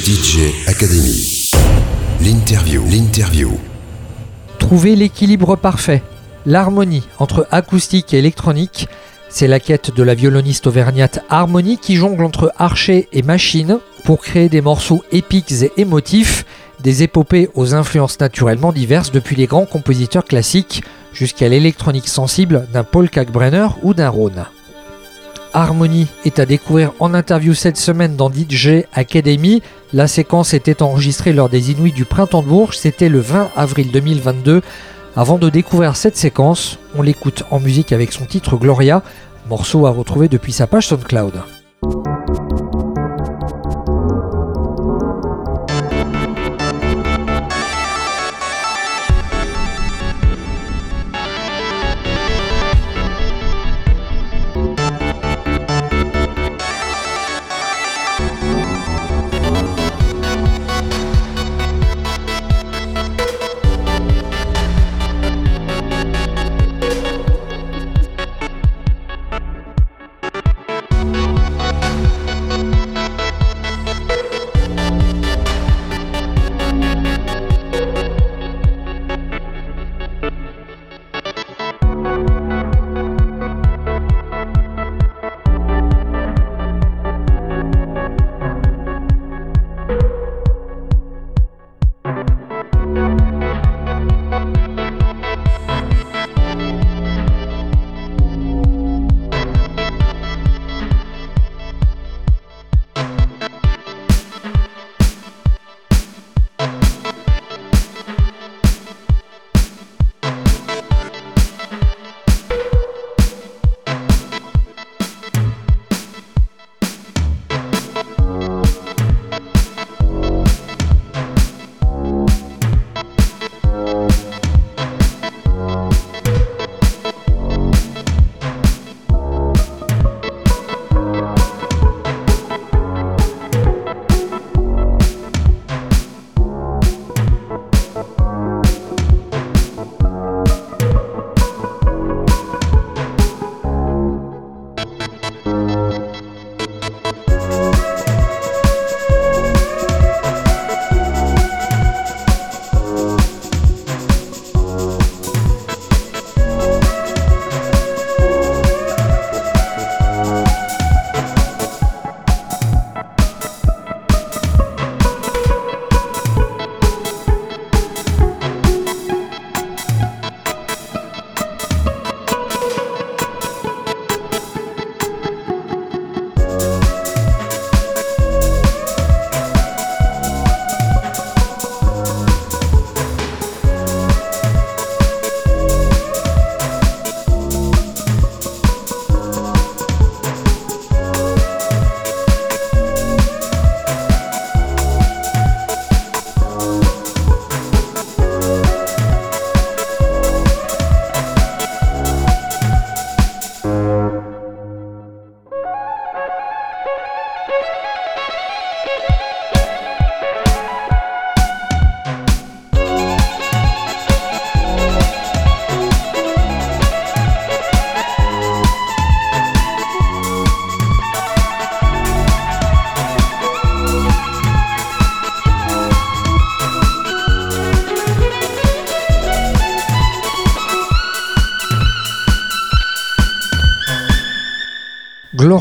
DJ 0.02 0.66
Academy. 0.66 1.52
L'interview. 2.20 2.82
L'interview. 2.90 3.52
Trouver 4.58 4.96
l'équilibre 4.96 5.54
parfait, 5.54 6.02
l'harmonie 6.46 7.06
entre 7.20 7.46
acoustique 7.52 8.12
et 8.12 8.18
électronique, 8.18 8.88
c'est 9.28 9.46
la 9.46 9.60
quête 9.60 9.94
de 9.94 10.02
la 10.02 10.14
violoniste 10.14 10.66
auvergnate 10.66 11.20
Harmonie 11.30 11.78
qui 11.78 11.94
jongle 11.94 12.24
entre 12.24 12.52
archer 12.58 13.08
et 13.12 13.22
machine 13.22 13.78
pour 14.02 14.20
créer 14.20 14.48
des 14.48 14.62
morceaux 14.62 15.04
épiques 15.12 15.52
et 15.62 15.70
émotifs, 15.76 16.44
des 16.80 17.04
épopées 17.04 17.50
aux 17.54 17.72
influences 17.72 18.18
naturellement 18.18 18.72
diverses 18.72 19.12
depuis 19.12 19.36
les 19.36 19.46
grands 19.46 19.64
compositeurs 19.64 20.24
classiques 20.24 20.82
jusqu'à 21.14 21.48
l'électronique 21.48 22.08
sensible 22.08 22.66
d'un 22.72 22.84
Paul 22.84 23.08
Kalkbrenner 23.08 23.68
ou 23.82 23.94
d'un 23.94 24.08
Rhône. 24.08 24.44
Harmony 25.54 26.08
est 26.24 26.40
à 26.40 26.46
découvrir 26.46 26.92
en 26.98 27.14
interview 27.14 27.54
cette 27.54 27.76
semaine 27.76 28.16
dans 28.16 28.30
DJ 28.30 28.86
Academy. 28.92 29.62
La 29.92 30.08
séquence 30.08 30.52
était 30.52 30.82
enregistrée 30.82 31.32
lors 31.32 31.48
des 31.48 31.70
Inuits 31.70 31.92
du 31.92 32.04
Printemps 32.04 32.42
de 32.42 32.48
Bourges, 32.48 32.76
c'était 32.76 33.08
le 33.08 33.20
20 33.20 33.50
avril 33.56 33.92
2022. 33.92 34.62
Avant 35.16 35.38
de 35.38 35.48
découvrir 35.48 35.94
cette 35.94 36.16
séquence, 36.16 36.78
on 36.96 37.02
l'écoute 37.02 37.44
en 37.52 37.60
musique 37.60 37.92
avec 37.92 38.12
son 38.12 38.24
titre 38.24 38.56
Gloria, 38.56 39.04
morceau 39.48 39.86
à 39.86 39.90
retrouver 39.90 40.26
depuis 40.28 40.52
sa 40.52 40.66
page 40.66 40.88
SoundCloud. 40.88 41.34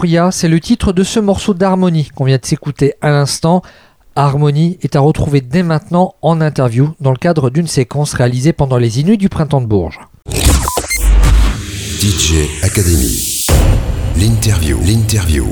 Gloria, 0.04 0.32
c'est 0.32 0.50
le 0.50 0.60
titre 0.60 0.92
de 0.92 1.02
ce 1.02 1.22
morceau 1.22 1.54
d'harmonie 1.54 2.10
qu'on 2.14 2.26
vient 2.26 2.38
de 2.38 2.46
s'écouter 2.46 2.96
à 3.00 3.10
l'instant. 3.10 3.62
Harmonie 4.18 4.78
est 4.82 4.98
à 4.98 5.00
retrouver 5.00 5.40
dès 5.40 5.64
maintenant 5.64 6.16
en 6.22 6.42
interview 6.42 6.94
dans 7.00 7.12
le 7.12 7.18
cadre 7.18 7.50
d'une 7.50 7.68
séquence 7.68 8.14
réalisée 8.14 8.52
pendant 8.52 8.76
les 8.76 9.00
Inuits 9.00 9.18
du 9.18 9.30
printemps 9.30 9.62
de 9.62 9.66
Bourges. 9.66 10.02
DJ 12.02 12.50
Academy. 12.64 13.46
L'interview. 14.18 14.78
L'interview. 14.86 15.46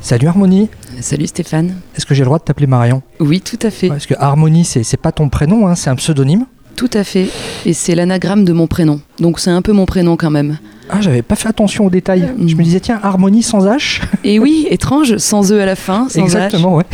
Salut 0.00 0.28
Harmonie. 0.28 0.68
Salut 1.00 1.26
Stéphane. 1.26 1.74
Est-ce 1.96 2.06
que 2.06 2.14
j'ai 2.14 2.22
le 2.22 2.26
droit 2.26 2.38
de 2.38 2.44
t'appeler 2.44 2.68
Marion? 2.68 3.02
Oui, 3.18 3.40
tout 3.40 3.58
à 3.62 3.72
fait. 3.72 3.88
Parce 3.88 4.06
que 4.06 4.14
Harmonie, 4.16 4.64
c'est 4.64 4.96
pas 4.96 5.10
ton 5.10 5.28
prénom, 5.28 5.66
hein, 5.66 5.74
c'est 5.74 5.90
un 5.90 5.96
pseudonyme. 5.96 6.46
Tout 6.76 6.90
à 6.92 7.02
fait. 7.02 7.26
Et 7.64 7.72
c'est 7.72 7.96
l'anagramme 7.96 8.44
de 8.44 8.52
mon 8.52 8.68
prénom. 8.68 9.00
Donc 9.18 9.40
c'est 9.40 9.50
un 9.50 9.60
peu 9.60 9.72
mon 9.72 9.86
prénom 9.86 10.16
quand 10.16 10.30
même. 10.30 10.56
Ah, 10.88 11.00
j'avais 11.00 11.22
pas 11.22 11.34
fait 11.34 11.48
attention 11.48 11.86
aux 11.86 11.90
détails. 11.90 12.32
Je 12.38 12.54
me 12.54 12.62
disais, 12.62 12.80
tiens, 12.80 13.00
harmonie 13.02 13.42
sans 13.42 13.66
H. 13.66 14.02
Et 14.24 14.38
oui, 14.38 14.66
étrange, 14.70 15.16
sans 15.16 15.52
E 15.52 15.60
à 15.60 15.66
la 15.66 15.76
fin, 15.76 16.08
sans 16.08 16.20
Exactement, 16.20 16.76
ouais. 16.76 16.84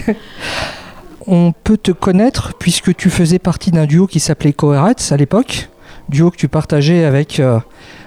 On 1.26 1.53
peut 1.53 1.76
te 1.76 1.93
connaître 1.93 2.55
puisque 2.59 2.97
tu 2.97 3.09
faisais 3.11 3.38
partie 3.38 3.70
d'un 3.70 3.86
duo 3.86 4.07
qui 4.07 4.18
s'appelait 4.18 4.53
Coherats 4.53 4.95
à 5.11 5.16
l'époque. 5.16 5.68
Duo 6.09 6.30
que 6.30 6.36
tu 6.36 6.49
partageais 6.49 7.05
avec 7.05 7.38
euh, 7.38 7.61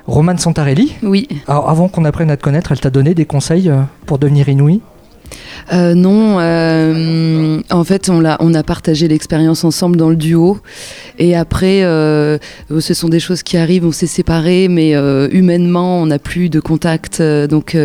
Romane 0.06 0.38
Santarelli. 0.38 0.96
Oui. 1.02 1.28
Alors 1.48 1.70
avant 1.70 1.88
qu'on 1.88 2.04
apprenne 2.04 2.30
à 2.30 2.38
te 2.38 2.44
connaître, 2.44 2.72
elle 2.72 2.80
t'a 2.80 2.90
donné 2.90 3.14
des 3.14 3.26
conseils 3.26 3.70
euh, 3.70 3.82
pour 4.06 4.20
devenir 4.20 4.50
inouï? 4.50 4.82
Euh, 5.74 5.96
non, 5.96 6.38
euh, 6.40 7.62
en 7.72 7.84
fait, 7.84 8.10
on 8.10 8.24
a, 8.26 8.38
on 8.40 8.54
a 8.54 8.64
partagé 8.64 9.08
l'expérience 9.08 9.64
ensemble 9.64 9.98
dans 9.98 10.10
le 10.10 10.16
duo. 10.16 10.60
Et 11.18 11.36
après, 11.36 11.84
euh, 11.84 12.38
ce 12.80 12.94
sont 12.94 13.10
des 13.10 13.20
choses 13.20 13.44
qui 13.44 13.58
arrivent, 13.58 13.86
on 13.86 13.92
s'est 13.92 14.08
séparés, 14.08 14.68
mais 14.68 14.94
humainement, 15.32 16.02
on 16.02 16.08
n'a 16.08 16.20
plus 16.20 16.50
de 16.50 16.60
contact. 16.60 17.22
donc, 17.22 17.78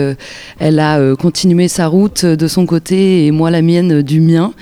elle 0.58 0.78
a 0.78 1.14
continué 1.16 1.68
sa 1.68 1.86
route 1.86 2.24
de 2.24 2.48
son 2.48 2.66
côté 2.66 3.26
et 3.26 3.30
moi 3.30 3.50
la 3.50 3.62
mienne 3.62 4.02
du 4.02 4.20
mien. 4.20 4.52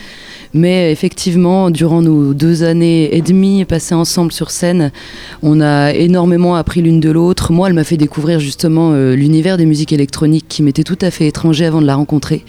Mais 0.54 0.92
effectivement, 0.92 1.70
durant 1.70 2.02
nos 2.02 2.34
deux 2.34 2.62
années 2.62 3.14
et 3.14 3.22
demie 3.22 3.64
passées 3.64 3.94
ensemble 3.94 4.32
sur 4.32 4.50
scène, 4.50 4.92
on 5.42 5.60
a 5.60 5.92
énormément 5.92 6.56
appris 6.56 6.82
l'une 6.82 7.00
de 7.00 7.10
l'autre. 7.10 7.52
Moi, 7.52 7.68
elle 7.68 7.74
m'a 7.74 7.84
fait 7.84 7.96
découvrir 7.96 8.40
justement 8.40 8.92
l'univers 8.92 9.56
des 9.56 9.66
musiques 9.66 9.92
électroniques 9.92 10.46
qui 10.48 10.62
m'était 10.62 10.84
tout 10.84 10.98
à 11.00 11.10
fait 11.10 11.26
étranger 11.26 11.66
avant 11.66 11.80
de 11.80 11.86
la 11.86 11.96
rencontrer. 11.96 12.44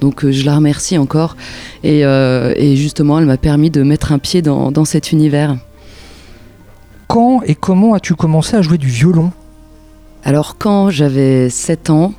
Donc 0.00 0.24
euh, 0.24 0.32
je 0.32 0.44
la 0.44 0.56
remercie 0.56 0.98
encore. 0.98 1.36
Euh, 1.84 2.52
et, 2.56 2.76
justement, 2.76 3.18
elle 3.18 3.26
m'a 3.26 3.36
permis 3.36 3.70
de 3.70 3.82
mettre 3.82 4.12
un 4.12 4.18
pied 4.18 4.42
dans 4.42 4.84
cet 4.84 5.12
univers. 5.12 5.56
Quand 7.08 7.42
et 7.42 7.54
comment 7.54 7.94
as-tu 7.94 8.14
commencé 8.14 8.56
à 8.56 8.62
jouer 8.62 8.78
du 8.78 8.88
violon? 8.88 9.30
Alors 10.24 10.56
quand 10.56 10.88
j'avais 10.88 11.50
7 11.50 11.90
ans, 11.90 12.14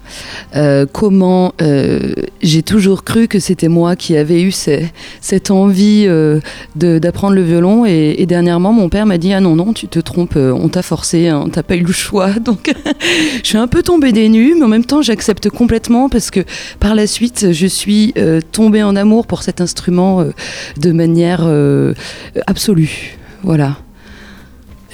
euh, 0.56 0.86
comment 0.92 1.54
euh, 1.62 2.14
j'ai 2.44 2.62
toujours 2.62 3.04
cru 3.04 3.28
que 3.28 3.40
c'était 3.40 3.68
moi 3.68 3.96
qui 3.96 4.16
avais 4.16 4.44
eu 4.44 4.52
cette 4.52 5.50
envie 5.50 6.06
euh, 6.08 6.40
d'apprendre 6.76 7.34
le 7.34 7.42
violon 7.42 7.86
et, 7.86 8.24
dernièrement 8.26 8.74
mon 8.74 8.90
père 8.90 9.06
m'a 9.06 9.18
dit 9.18 9.34
ah 9.34 9.40
non 9.40 9.56
non 9.56 9.74
tu 9.74 9.88
te 9.88 10.00
trompes, 10.00 10.36
on 10.36 10.68
t'a 10.70 10.82
forcé, 10.82 11.32
on 11.32 11.46
hein, 11.46 11.50
t'as 11.52 11.64
pas 11.64 11.76
eu 11.76 11.84
le 11.84 11.94
choix 11.94 12.30
donc 12.46 12.74
je 13.44 13.48
suis 13.48 13.58
un 13.58 13.68
peu 13.68 13.82
tombée 13.82 14.12
des 14.12 14.30
nues 14.30 14.54
mais 14.56 14.64
en 14.64 14.68
même 14.68 14.86
temps 14.86 15.02
j'accepte 15.02 15.50
complètement 15.50 16.10
parce 16.10 16.32
que 16.32 16.42
par 16.80 16.96
la 16.96 17.08
suite 17.08 17.52
je 17.52 17.68
suis 17.68 18.14
tombée 18.52 18.84
en 18.84 18.96
amour 18.96 19.26
pour 19.26 19.42
cet 19.44 19.62
instrument 19.62 20.26
de 20.78 20.92
manière 20.92 21.48
absolue. 22.48 23.18
Voilà. 23.44 23.78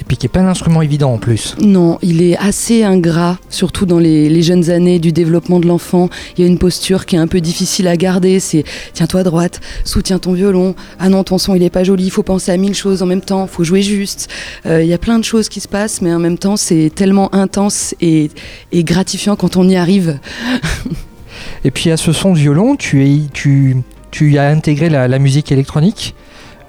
Et 0.02 0.04
puis 0.04 0.16
qui 0.16 0.26
n'est 0.26 0.30
pas 0.30 0.40
un 0.40 0.48
instrument 0.48 0.82
évident 0.82 1.12
en 1.12 1.18
plus. 1.18 1.54
Non, 1.60 2.00
il 2.02 2.22
est 2.22 2.36
assez 2.36 2.82
ingrat, 2.82 3.38
surtout 3.50 3.86
dans 3.86 4.00
les, 4.00 4.42
jeunes 4.42 4.68
années 4.68 4.98
du 4.98 5.12
développement 5.12 5.60
de 5.60 5.68
l'enfant. 5.68 6.08
Il 6.36 6.42
y 6.42 6.44
a 6.44 6.50
une 6.50 6.58
posture 6.58 7.06
qui 7.06 7.14
est 7.14 7.20
un 7.20 7.28
peu 7.28 7.40
difficile 7.40 7.86
à 7.86 7.96
garder. 7.96 8.40
C'est 8.40 8.64
tiens-toi 8.94 9.20
à 9.20 9.22
droite, 9.22 9.60
soutiens 9.84 10.18
ton 10.18 10.32
violon. 10.32 10.74
Ah 10.98 11.08
non, 11.08 11.22
ton 11.22 11.38
son 11.38 11.54
il 11.54 11.62
est 11.62 11.70
pas 11.70 11.84
joli. 11.84 12.06
Il 12.06 12.10
faut 12.10 12.24
penser 12.24 12.50
à 12.50 12.56
mille 12.56 12.74
choses 12.74 13.00
en 13.00 13.06
même 13.06 13.20
temps. 13.20 13.44
Il 13.44 13.54
faut 13.54 13.62
jouer 13.62 13.82
juste. 13.82 14.28
Euh, 14.66 14.82
il 14.82 14.88
y 14.88 14.92
a 14.92 14.98
plein 14.98 15.20
de 15.20 15.24
choses 15.24 15.48
qui 15.48 15.60
se 15.60 15.68
passent, 15.68 16.02
mais 16.02 16.12
en 16.12 16.18
même 16.18 16.36
temps 16.36 16.56
c'est 16.56 16.90
tellement 16.92 17.32
intense 17.32 17.94
et, 18.00 18.30
gratifiant 18.74 19.36
quand 19.36 19.56
on 19.56 19.68
y 19.68 19.76
arrive. 19.76 20.18
et 21.64 21.70
puis 21.70 21.92
à 21.92 21.96
ce 21.96 22.12
son 22.12 22.32
de 22.32 22.38
violon, 22.38 22.74
tu, 22.74 23.06
es, 23.06 23.20
tu, 23.32 23.76
tu 24.10 24.36
as 24.36 24.48
intégré 24.48 24.88
la 24.88 25.18
musique 25.20 25.52
électronique? 25.52 26.16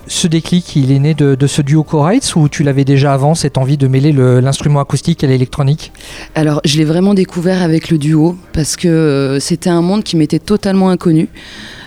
Ce 0.07 0.27
déclic, 0.27 0.75
il 0.75 0.91
est 0.91 0.99
né 0.99 1.13
de, 1.13 1.47
ce 1.47 1.61
duo 1.61 1.83
Chorites 1.83 2.35
ou 2.35 2.49
tu 2.49 2.63
l'avais 2.63 2.85
déjà 2.85 3.13
avant, 3.13 3.35
cette 3.35 3.57
envie 3.57 3.77
de 3.77 3.87
mêler 3.87 4.11
l'instrument 4.11 4.79
acoustique 4.79 5.23
et 5.23 5.27
l'électronique? 5.27 5.91
Alors, 6.35 6.61
je 6.65 6.77
l'ai 6.77 6.85
vraiment 6.85 7.13
découvert 7.13 7.61
avec 7.61 7.89
le 7.89 7.97
duo 7.97 8.37
parce 8.53 8.75
que 8.75 8.87
euh, 8.87 9.39
c'était 9.39 9.69
un 9.69 9.81
monde 9.81 10.03
qui 10.03 10.17
m'était 10.17 10.39
totalement 10.39 10.89
inconnu. 10.89 11.29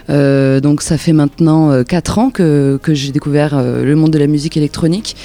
Euh, 0.08 0.60
donc 0.60 0.82
ça 0.82 0.98
fait 0.98 1.12
maintenant 1.12 1.82
4 1.82 2.18
euh, 2.18 2.22
ans 2.22 2.30
que, 2.30 2.78
j'ai 2.88 3.12
découvert 3.12 3.60
le 3.62 3.94
monde 3.96 4.10
de 4.12 4.18
la 4.18 4.26
musique 4.26 4.56
électronique. 4.56 5.16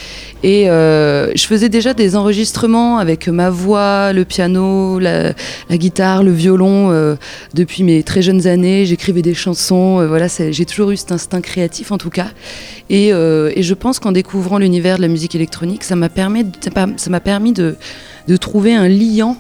Et 0.43 0.65
je 0.65 1.45
faisais 1.47 1.69
déjà 1.69 1.93
des 1.93 2.15
enregistrements 2.15 2.97
avec 2.97 3.27
ma 3.27 3.49
voix, 3.49 4.13
le 4.13 4.25
piano, 4.25 4.99
la, 4.99 5.33
guitare, 5.71 6.23
le 6.23 6.31
violon 6.31 7.15
depuis 7.53 7.83
mes 7.83 8.03
très 8.03 8.21
jeunes 8.21 8.47
années. 8.47 8.85
J'écrivais 8.85 9.21
des 9.21 9.33
chansons. 9.33 10.05
voilà, 10.07 10.27
j'ai 10.27 10.65
toujours 10.65 10.91
eu 10.91 10.97
cet 10.97 11.11
instinct 11.11 11.41
créatif 11.41 11.91
en 11.91 11.97
tout 11.97 12.09
cas. 12.09 12.27
Euh, 12.91 13.51
et, 13.55 13.63
je 13.63 13.73
pense 13.73 13.99
qu'en 13.99 14.11
découvrant 14.11 14.57
l'univers 14.57 14.97
de 14.97 15.01
la 15.01 15.07
musique 15.07 15.35
électronique, 15.35 15.83
ça 15.83 15.95
m'a 15.95 16.09
permis, 16.09 16.45
permis 17.23 17.53
de, 17.53 17.75
de 18.27 18.37
trouver 18.37 18.73
un 18.73 18.87
liant 18.87 19.37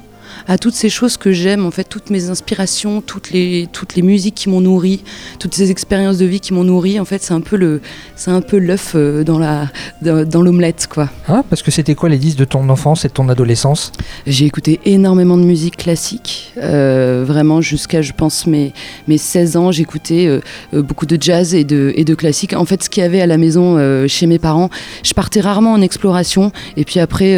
à 0.51 0.57
toutes 0.57 0.73
ces 0.73 0.89
choses 0.89 1.15
que 1.15 1.31
j'aime, 1.31 1.65
en 1.65 1.71
fait, 1.71 1.85
toutes 1.85 2.09
mes 2.09 2.29
inspirations, 2.29 2.99
toutes 2.99 3.31
les, 3.31 3.69
toutes 3.71 3.95
les 3.95 4.01
musiques 4.01 4.35
qui 4.35 4.49
m'ont 4.49 4.59
nourri, 4.59 5.01
toutes 5.39 5.55
ces 5.55 5.71
expériences 5.71 6.17
de 6.17 6.25
vie 6.25 6.41
qui 6.41 6.53
m'ont 6.53 6.65
nourri. 6.65 6.99
En 6.99 7.05
fait, 7.05 7.23
c'est 7.23 7.33
un 7.33 7.39
peu 7.39 7.55
le, 7.55 7.79
c'est 8.17 8.31
un 8.31 8.41
peu 8.41 8.57
l'œuf 8.57 8.91
euh, 8.95 9.23
dans 9.23 9.39
la, 9.39 9.69
dans, 10.01 10.41
l'omelette, 10.41 10.89
quoi. 10.91 11.09
Ah, 11.29 11.45
parce 11.49 11.63
que 11.63 11.71
c'était 11.71 11.95
quoi 11.95 12.09
les 12.09 12.17
disques 12.17 12.37
de 12.37 12.43
ton 12.43 12.67
enfance 12.67 13.05
et 13.05 13.07
de 13.07 13.13
ton 13.13 13.29
adolescence? 13.29 13.93
J'ai 14.27 14.45
écouté 14.45 14.81
énormément 14.83 15.37
de 15.37 15.43
musique 15.43 15.77
classique, 15.77 16.51
euh, 16.57 17.23
vraiment 17.25 17.61
jusqu'à, 17.61 18.01
je 18.01 18.11
pense, 18.11 18.45
mes, 18.45 18.73
mes 19.07 19.17
16 19.17 19.55
ans, 19.55 19.71
j'écoutais 19.71 20.27
euh, 20.27 20.81
beaucoup 20.81 21.05
de 21.05 21.17
jazz 21.17 21.55
et 21.55 21.63
de, 21.63 21.93
et 21.95 22.03
de 22.03 22.13
classique. 22.13 22.51
En 22.51 22.65
fait, 22.65 22.83
ce 22.83 22.89
qu'il 22.89 23.03
y 23.03 23.05
avait 23.05 23.21
à 23.21 23.27
la 23.27 23.37
maison 23.37 23.77
chez 24.09 24.27
mes 24.27 24.37
parents, 24.37 24.69
je 25.03 25.13
partais 25.13 25.39
rarement 25.39 25.71
en 25.71 25.81
exploration. 25.81 26.51
Et 26.75 26.83
puis 26.83 26.99
après, 26.99 27.37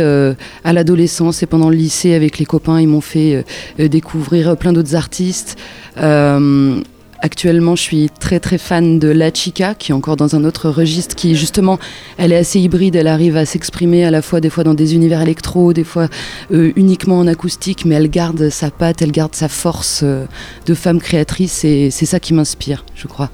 à 0.64 0.74
l'adolescence 0.74 1.44
et 1.44 1.46
pendant 1.46 1.70
le 1.70 1.76
lycée 1.76 2.16
avec 2.16 2.40
les 2.40 2.46
copains, 2.46 2.82
ils 2.82 2.88
m'ont 2.88 3.03
fait 3.04 3.36
euh, 3.36 3.44
euh, 3.80 3.88
découvrir 3.88 4.58
plein 4.58 4.74
d'autres 4.74 4.96
artistes. 4.96 5.58
Euh, 5.98 6.82
actuellement, 7.20 7.76
je 7.76 7.82
suis 7.82 8.10
très 8.20 8.40
très 8.40 8.58
fan 8.58 9.00
de 9.00 9.10
La 9.10 9.34
Chica, 9.34 9.76
qui 9.76 9.92
est 9.92 9.96
encore 9.96 10.16
dans 10.16 10.36
un 10.36 10.44
autre 10.44 10.70
registre, 10.70 11.16
qui 11.16 11.36
justement, 11.36 11.78
elle 12.18 12.32
est 12.32 12.38
assez 12.38 12.60
hybride, 12.60 12.96
elle 12.96 13.08
arrive 13.08 13.38
à 13.38 13.46
s'exprimer 13.46 14.06
à 14.06 14.12
la 14.12 14.22
fois 14.22 14.42
des 14.42 14.50
fois 14.50 14.64
dans 14.64 14.74
des 14.74 14.96
univers 14.96 15.22
électro, 15.22 15.72
des 15.74 15.84
fois 15.84 16.10
uniquement 16.52 17.20
en 17.20 17.28
acoustique, 17.28 17.86
mais 17.86 17.96
elle 17.96 18.10
garde 18.10 18.50
sa 18.50 18.72
patte, 18.72 19.02
elle 19.02 19.14
garde 19.14 19.36
sa 19.36 19.48
force 19.48 20.04
de 20.04 20.74
femme 20.74 21.00
créatrice, 21.00 21.64
et 21.64 21.92
c'est 21.92 22.06
ça 22.06 22.20
qui 22.20 22.34
m'inspire, 22.34 22.84
je 22.96 23.08
crois. 23.08 23.30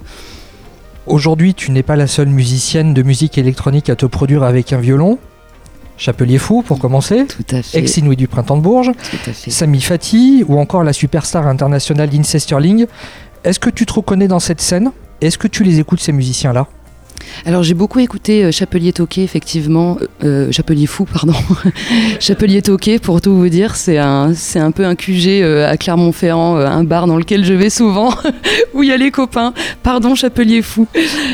Aujourd'hui, 1.08 1.56
tu 1.56 1.72
n'es 1.72 1.82
pas 1.82 1.96
la 1.96 2.06
seule 2.06 2.30
musicienne 2.30 2.94
de 2.94 3.02
musique 3.02 3.40
électronique 3.40 3.90
à 3.90 3.96
te 3.96 4.06
produire 4.06 4.44
avec 4.44 4.72
un 4.72 4.80
violon. 4.80 5.18
Chapelier 6.00 6.38
Fou 6.38 6.62
pour 6.62 6.80
commencer, 6.80 7.26
Ex-Inouï 7.74 8.16
du 8.16 8.30
Printemps 8.30 8.56
de 8.56 8.62
Bourges, 8.62 8.92
Sami 9.34 9.82
Fati 9.82 10.46
ou 10.48 10.58
encore 10.58 10.84
la 10.84 10.94
superstar 10.94 11.46
internationale 11.46 12.10
Lindsay 12.10 12.40
Sterling. 12.40 12.88
Est-ce 13.44 13.60
que 13.60 13.70
tu 13.70 13.86
te 13.86 13.94
reconnais 13.94 14.30
dans 14.30 14.40
cette 14.40 14.62
scène? 14.62 14.92
Est-ce 15.20 15.38
que 15.38 15.50
tu 15.50 15.64
les 15.64 15.80
écoutes 15.80 16.00
ces 16.00 16.14
musiciens-là? 16.14 16.68
Alors 17.46 17.64
j'ai 17.64 17.74
beaucoup 17.74 18.00
écouté 18.00 18.44
euh, 18.44 18.52
Chapelier 18.52 18.94
Toqué, 18.94 19.24
effectivement, 19.24 19.98
euh, 20.02 20.08
euh, 20.24 20.52
Chapelier 20.52 20.86
Fou, 20.86 21.06
pardon, 21.06 21.34
Chapelier 22.20 22.62
Toqué, 22.62 23.00
pour 23.00 23.22
tout 23.22 23.36
vous 23.36 23.50
dire, 23.50 23.76
c'est 23.76 23.98
un, 23.98 24.34
peu 24.76 24.86
un 24.86 24.96
QG 24.96 25.44
à 25.66 25.78
Clermont-Ferrand, 25.78 26.58
un 26.58 26.84
bar 26.84 27.08
dans 27.08 27.18
lequel 27.18 27.46
je 27.46 27.54
vais 27.54 27.70
souvent, 27.70 28.14
où 28.74 28.84
il 28.84 28.90
y 28.90 28.92
a 28.92 28.98
les 28.98 29.12
copains, 29.12 29.54
pardon 29.84 30.16
Chapelier 30.16 30.62
Fou. 30.62 30.88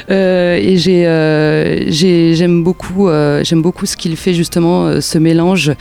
et 0.09 0.75
j'ai, 0.77 2.35
j'aime 2.35 2.63
beaucoup, 2.63 3.09
j'aime 3.43 3.61
beaucoup 3.61 3.85
ce 3.85 3.97
qu'il 3.97 4.15
fait 4.15 4.33
justement, 4.33 5.01
ce 5.01 5.17
mélange. 5.17 5.71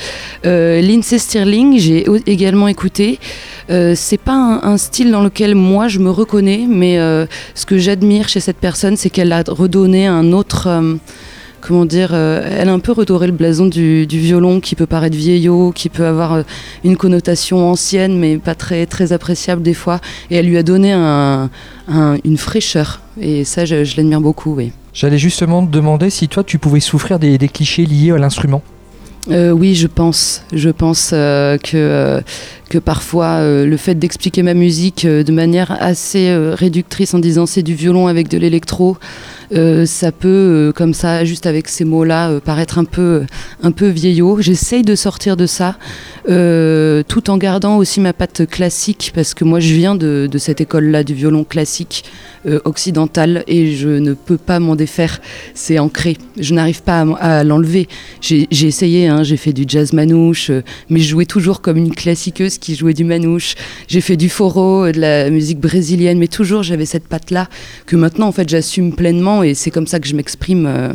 Lindsay 0.44 1.18
Stirling, 1.18 1.78
j'ai 1.78 2.06
également 2.26 2.68
écouté. 2.68 3.18
C'est 3.68 4.20
pas 4.20 4.60
un, 4.62 4.76
style 4.76 5.10
dans 5.10 5.22
lequel 5.22 5.54
moi 5.54 5.88
je 5.88 5.98
me 5.98 6.10
reconnais, 6.10 6.66
mais 6.68 6.96
ce 7.54 7.66
que 7.66 7.78
j'admire 7.78 8.28
chez 8.28 8.40
cette 8.40 8.58
personne, 8.58 8.96
c'est 8.96 9.10
qu'elle 9.10 9.32
a 9.32 9.42
redonné 9.46 10.06
un 10.06 10.32
autre. 10.32 10.66
Euh, 10.68 10.94
comment 11.60 11.86
dire, 11.86 12.10
euh, 12.12 12.46
elle 12.58 12.68
a 12.68 12.72
un 12.74 12.78
peu 12.78 12.92
redoré 12.92 13.26
le 13.26 13.32
blason 13.32 13.64
du, 13.66 14.06
violon 14.06 14.60
qui 14.60 14.74
peut 14.74 14.86
paraître 14.86 15.16
vieillot, 15.16 15.72
qui 15.72 15.88
peut 15.88 16.04
avoir 16.04 16.34
euh, 16.34 16.42
une 16.84 16.96
connotation 16.98 17.70
ancienne 17.70 18.18
mais 18.18 18.36
pas 18.36 18.54
très, 18.54 18.84
très 18.84 19.12
appréciable 19.12 19.62
des 19.62 19.72
fois. 19.72 20.00
Et 20.30 20.36
elle 20.36 20.46
lui 20.46 20.58
a 20.58 20.62
donné 20.62 20.92
une 20.92 22.36
fraîcheur. 22.36 23.00
Et 23.18 23.44
ça, 23.44 23.64
je, 23.64 23.96
l'admire 23.96 24.20
beaucoup, 24.20 24.54
oui. 24.54 24.72
J'allais 24.92 25.18
justement 25.18 25.64
te 25.64 25.70
demander 25.70 26.10
si 26.10 26.28
toi, 26.28 26.44
tu 26.44 26.58
pouvais 26.58 26.80
souffrir 26.80 27.18
des, 27.18 27.38
clichés 27.48 27.86
liés 27.86 28.12
à 28.12 28.18
l'instrument. 28.18 28.62
Oui, 29.28 29.74
je 29.74 29.86
pense. 29.86 30.42
Je 30.52 30.70
pense 30.70 31.10
que, 31.10 32.22
que 32.68 32.78
parfois 32.78 33.40
le 33.42 33.76
fait 33.76 33.94
d'expliquer 33.94 34.42
ma 34.42 34.54
musique 34.54 35.06
de 35.06 35.32
manière 35.32 35.76
assez 35.80 36.34
réductrice 36.52 37.14
en 37.14 37.18
disant 37.18 37.46
c'est 37.46 37.62
du 37.62 37.74
violon 37.74 38.06
avec 38.06 38.28
de 38.28 38.38
l'électro, 38.38 38.96
euh, 38.96 38.98
ça 39.50 40.12
peut, 40.12 40.28
euh, 40.28 40.72
comme 40.72 40.94
ça, 40.94 41.24
juste 41.24 41.46
avec 41.46 41.68
ces 41.68 41.84
mots-là, 41.84 42.30
euh, 42.30 42.40
paraître 42.40 42.78
un 42.78 42.84
peu, 42.84 43.24
un 43.62 43.72
peu 43.72 43.88
vieillot. 43.88 44.40
J'essaye 44.40 44.82
de 44.82 44.94
sortir 44.94 45.36
de 45.36 45.46
ça, 45.46 45.76
tout 46.26 47.30
en 47.30 47.36
gardant 47.36 47.76
aussi 47.76 48.00
ma 48.00 48.12
patte 48.12 48.46
classique, 48.46 49.12
parce 49.14 49.34
que 49.34 49.44
moi, 49.44 49.60
je 49.60 49.74
viens 49.74 49.94
de, 49.94 50.28
de 50.30 50.38
cette 50.38 50.60
école-là 50.60 51.04
du 51.04 51.14
violon 51.14 51.44
classique 51.44 52.04
occidental 52.64 53.42
et 53.46 53.74
je 53.74 53.88
ne 53.88 54.12
peux 54.12 54.36
pas 54.36 54.60
m'en 54.60 54.76
défaire. 54.76 55.20
C'est 55.54 55.78
ancré. 55.78 56.16
Je 56.38 56.52
n'arrive 56.54 56.82
pas 56.82 57.00
à, 57.18 57.42
l'enlever. 57.42 57.88
J'ai 58.20 58.46
essayé, 58.50 59.06
hein, 59.08 59.22
j'ai 59.22 59.36
fait 59.36 59.52
du 59.52 59.64
jazz 59.66 59.92
manouche, 59.92 60.50
mais 60.90 61.00
je 61.00 61.08
jouais 61.08 61.24
toujours 61.24 61.62
comme 61.62 61.78
une 61.78 61.94
classiqueuse 61.94 62.58
qui 62.58 62.74
jouait 62.74 62.94
du 62.94 63.04
manouche. 63.04 63.54
J'ai 63.88 64.00
fait 64.00 64.16
du 64.16 64.28
foro, 64.28 64.90
de 64.90 65.00
la 65.00 65.30
musique 65.30 65.58
brésilienne, 65.58 66.18
mais 66.18 66.28
toujours 66.28 66.62
j'avais 66.62 66.86
cette 66.86 67.08
patte-là 67.08 67.48
que 67.86 67.96
maintenant, 67.96 68.28
en 68.28 68.32
fait, 68.32 68.48
j'assume 68.48 68.94
pleinement 68.94 69.33
et 69.42 69.54
c'est 69.54 69.70
comme 69.70 69.86
ça 69.86 70.00
que 70.00 70.06
je 70.06 70.14
m'exprime. 70.14 70.66
Euh. 70.66 70.92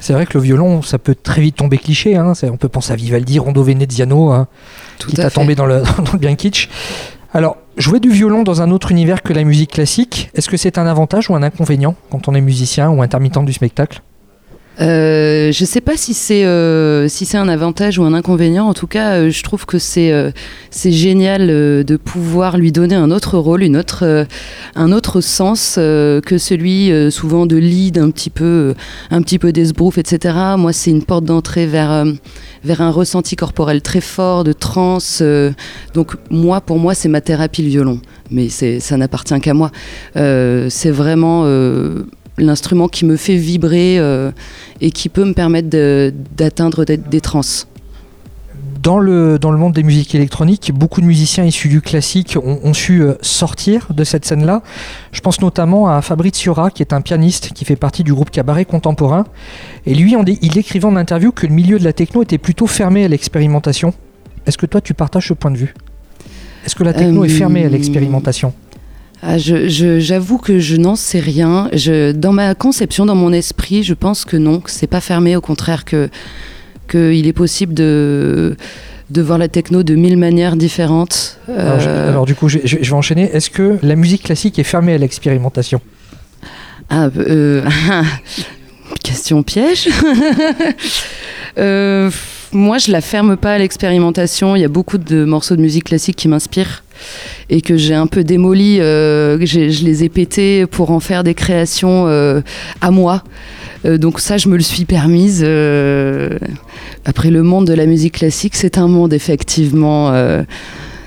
c'est 0.00 0.12
vrai 0.12 0.26
que 0.26 0.36
le 0.36 0.44
violon, 0.44 0.82
ça 0.82 0.98
peut 0.98 1.14
très 1.14 1.40
vite 1.40 1.56
tomber 1.56 1.78
cliché. 1.78 2.16
Hein. 2.16 2.32
On 2.44 2.56
peut 2.56 2.68
penser 2.68 2.92
à 2.92 2.96
Vivaldi, 2.96 3.38
Rondo 3.38 3.62
Veneziano, 3.62 4.30
hein, 4.30 4.48
qui 4.98 5.14
t'a 5.14 5.30
tombé 5.30 5.54
dans 5.54 5.66
le, 5.66 5.82
dans 6.04 6.12
le 6.12 6.18
bien 6.18 6.34
kitsch. 6.34 6.68
Alors, 7.32 7.56
Jouer 7.78 8.00
du 8.00 8.10
violon 8.10 8.42
dans 8.42 8.60
un 8.60 8.72
autre 8.72 8.90
univers 8.90 9.22
que 9.22 9.32
la 9.32 9.44
musique 9.44 9.70
classique, 9.70 10.30
est-ce 10.34 10.48
que 10.48 10.56
c'est 10.56 10.78
un 10.78 10.86
avantage 10.86 11.30
ou 11.30 11.36
un 11.36 11.44
inconvénient 11.44 11.94
quand 12.10 12.26
on 12.26 12.34
est 12.34 12.40
musicien 12.40 12.90
ou 12.90 13.02
intermittent 13.02 13.44
du 13.44 13.52
spectacle? 13.52 14.02
Euh, 14.80 15.50
je 15.50 15.62
ne 15.64 15.66
sais 15.66 15.80
pas 15.80 15.96
si 15.96 16.14
c'est 16.14 16.44
euh, 16.44 17.08
si 17.08 17.26
c'est 17.26 17.36
un 17.36 17.48
avantage 17.48 17.98
ou 17.98 18.04
un 18.04 18.14
inconvénient. 18.14 18.68
En 18.68 18.74
tout 18.74 18.86
cas, 18.86 19.14
euh, 19.14 19.30
je 19.30 19.42
trouve 19.42 19.66
que 19.66 19.78
c'est 19.78 20.12
c'est 20.70 20.92
génial 20.92 21.48
de 21.48 21.96
pouvoir 21.96 22.56
lui 22.56 22.72
donner 22.72 22.94
un 22.94 23.10
autre 23.10 23.38
rôle, 23.38 23.62
une 23.62 23.76
autre 23.76 24.26
un 24.74 24.92
autre 24.92 25.20
sens 25.20 25.74
que 25.76 26.38
celui 26.38 26.92
souvent 27.10 27.46
de 27.46 27.56
lead, 27.56 27.98
un 27.98 28.10
petit 28.10 28.30
peu 28.30 28.74
un 29.10 29.22
petit 29.22 29.38
peu 29.38 29.52
d'esbrouf, 29.52 29.98
etc. 29.98 30.36
Moi, 30.56 30.72
c'est 30.72 30.90
une 30.90 31.02
porte 31.02 31.24
d'entrée 31.24 31.66
vers 31.66 32.04
vers 32.64 32.80
un 32.80 32.90
ressenti 32.90 33.36
corporel 33.36 33.82
très 33.82 34.00
fort 34.00 34.44
de 34.44 34.52
trance. 34.52 35.22
donc 35.94 36.12
moi, 36.30 36.60
pour 36.60 36.78
moi, 36.78 36.94
c'est 36.94 37.08
ma 37.08 37.20
thérapie 37.20 37.62
le 37.62 37.68
violon. 37.68 38.00
Mais 38.30 38.48
ça 38.48 38.96
n'appartient 38.96 39.38
qu'à 39.40 39.54
moi. 39.54 39.70
c'est 40.14 40.90
vraiment 40.90 41.44
l'instrument 42.38 42.88
qui 42.88 43.04
me 43.04 43.16
fait 43.16 43.36
vibrer 43.36 43.98
euh, 43.98 44.30
et 44.80 44.90
qui 44.90 45.08
peut 45.08 45.24
me 45.24 45.34
permettre 45.34 45.68
d'atteindre 46.36 46.84
des, 46.84 47.20
trans. 47.20 47.40
Dans 48.82 48.98
le, 48.98 49.38
dans 49.38 49.50
le 49.50 49.58
monde 49.58 49.72
des 49.72 49.82
musiques 49.82 50.14
électroniques, 50.14 50.72
beaucoup 50.72 51.00
de 51.00 51.06
musiciens 51.06 51.44
issus 51.44 51.68
du 51.68 51.80
classique 51.80 52.38
ont, 52.42 52.72
su 52.74 53.02
euh, 53.02 53.14
sortir 53.22 53.88
de 53.92 54.04
cette 54.04 54.24
scène-là. 54.24 54.62
Je 55.12 55.20
pense 55.20 55.40
notamment 55.40 55.88
à 55.88 56.00
Fabrizio 56.00 56.54
Ra, 56.54 56.70
qui 56.70 56.82
est 56.82 56.92
un 56.92 57.00
pianiste 57.00 57.52
qui 57.52 57.64
fait 57.64 57.76
partie 57.76 58.04
du 58.04 58.14
groupe 58.14 58.30
Cabaret 58.30 58.64
Contemporain. 58.64 59.24
Et 59.86 59.94
lui, 59.94 60.14
il 60.42 60.52
décrivait 60.52 60.86
en 60.86 60.96
interview 60.96 61.32
que 61.32 61.46
le 61.46 61.52
milieu 61.52 61.78
de 61.78 61.84
la 61.84 61.92
techno 61.92 62.22
était 62.22 62.38
plutôt 62.38 62.66
fermé 62.66 63.04
à 63.04 63.08
l'expérimentation. 63.08 63.92
Est-ce 64.46 64.56
que 64.56 64.66
toi, 64.66 64.80
tu 64.80 64.94
partages 64.94 65.28
ce 65.28 65.34
point 65.34 65.50
de 65.50 65.58
vue? 65.58 65.74
Est-ce 66.64 66.74
que 66.74 66.84
la 66.84 66.92
techno 66.92 67.24
est 67.24 67.28
fermée 67.28 67.64
à 67.64 67.66
euh, 67.66 67.70
l'expérimentation? 67.70 68.52
Ah, 69.22 69.38
J'avoue 69.38 70.38
que 70.38 70.58
je 70.58 70.76
n'en 70.76 70.96
sais 70.96 71.20
rien. 71.20 71.68
Je, 71.72 72.12
dans 72.12 72.32
ma 72.32 72.54
conception, 72.54 73.06
dans 73.06 73.14
mon 73.14 73.32
esprit, 73.32 73.82
je 73.82 73.94
pense 73.94 74.24
que 74.24 74.36
non, 74.36 74.60
que 74.60 74.70
c'est 74.70 74.86
pas 74.86 75.00
fermé. 75.00 75.36
Au 75.36 75.40
contraire, 75.40 75.84
que 75.84 76.08
qu'il 76.88 77.26
est 77.26 77.34
possible 77.34 77.74
de 77.74 78.56
de 79.10 79.22
voir 79.22 79.38
la 79.38 79.48
techno 79.48 79.82
de 79.82 79.94
mille 79.94 80.18
manières 80.18 80.56
différentes. 80.56 81.38
Euh, 81.48 82.10
alors, 82.10 82.26
du 82.26 82.34
coup, 82.34 82.48
je, 82.48 82.58
vais 82.58 82.92
enchaîner. 82.92 83.30
Est-ce 83.32 83.50
que 83.50 83.78
la 83.82 83.96
musique 83.96 84.24
classique 84.24 84.58
est 84.58 84.64
fermée 84.64 84.92
à 84.92 84.98
l'expérimentation? 84.98 85.80
Ah, 86.90 87.08
euh, 87.16 87.64
Question 89.02 89.42
piège. 89.42 89.88
euh, 91.58 92.10
moi, 92.52 92.78
je 92.78 92.92
la 92.92 93.00
ferme 93.00 93.36
pas 93.36 93.54
à 93.54 93.58
l'expérimentation. 93.58 94.56
Il 94.56 94.60
y 94.60 94.64
a 94.64 94.68
beaucoup 94.68 94.98
de 94.98 95.24
morceaux 95.24 95.56
de 95.56 95.62
musique 95.62 95.84
classique 95.84 96.16
qui 96.16 96.28
m'inspirent 96.28 96.82
et 97.50 97.60
que 97.60 97.76
j'ai 97.76 97.94
un 97.94 98.06
peu 98.06 98.24
démoli. 98.24 98.80
Euh, 98.80 99.38
je 99.44 99.84
les 99.84 100.04
ai 100.04 100.08
pétés 100.08 100.66
pour 100.66 100.90
en 100.90 101.00
faire 101.00 101.24
des 101.24 101.34
créations 101.34 102.06
euh, 102.06 102.40
à 102.80 102.90
moi. 102.90 103.24
Euh, 103.84 103.98
donc 103.98 104.20
ça, 104.20 104.36
je 104.38 104.48
me 104.48 104.56
le 104.56 104.62
suis 104.62 104.84
permise. 104.84 105.42
Après, 107.04 107.30
le 107.30 107.42
monde 107.42 107.66
de 107.66 107.74
la 107.74 107.86
musique 107.86 108.14
classique, 108.14 108.54
c'est 108.56 108.78
un 108.78 108.88
monde 108.88 109.12
effectivement. 109.12 110.12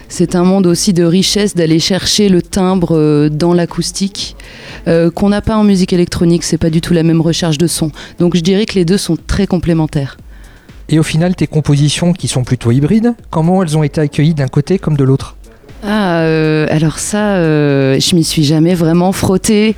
c'est 0.09 0.35
un 0.35 0.43
monde 0.43 0.67
aussi 0.67 0.93
de 0.93 1.03
richesse 1.03 1.55
d'aller 1.55 1.79
chercher 1.79 2.29
le 2.29 2.41
timbre 2.41 3.29
dans 3.29 3.53
l'acoustique 3.53 4.35
qu'on 4.85 5.29
n'a 5.29 5.41
pas 5.41 5.55
en 5.55 5.63
musique 5.63 5.93
électronique. 5.93 6.43
C'est 6.43 6.57
pas 6.57 6.69
du 6.69 6.81
tout 6.81 6.93
la 6.93 7.03
même 7.03 7.21
recherche 7.21 7.57
de 7.57 7.67
son. 7.67 7.91
Donc 8.19 8.35
je 8.35 8.41
dirais 8.41 8.65
que 8.65 8.75
les 8.75 8.85
deux 8.85 8.97
sont 8.97 9.17
très 9.27 9.47
complémentaires. 9.47 10.17
Et 10.91 10.99
au 10.99 11.03
final, 11.03 11.35
tes 11.35 11.47
compositions 11.47 12.11
qui 12.11 12.27
sont 12.27 12.43
plutôt 12.43 12.71
hybrides, 12.71 13.15
comment 13.29 13.63
elles 13.63 13.77
ont 13.77 13.83
été 13.83 14.01
accueillies 14.01 14.33
d'un 14.33 14.49
côté 14.49 14.77
comme 14.77 14.97
de 14.97 15.05
l'autre? 15.05 15.37
Ah, 15.93 16.21
euh, 16.21 16.67
alors 16.69 16.99
ça, 16.99 17.35
euh, 17.35 17.99
je 17.99 18.15
m'y 18.15 18.23
suis 18.23 18.45
jamais 18.45 18.75
vraiment 18.75 19.11
frottée. 19.11 19.75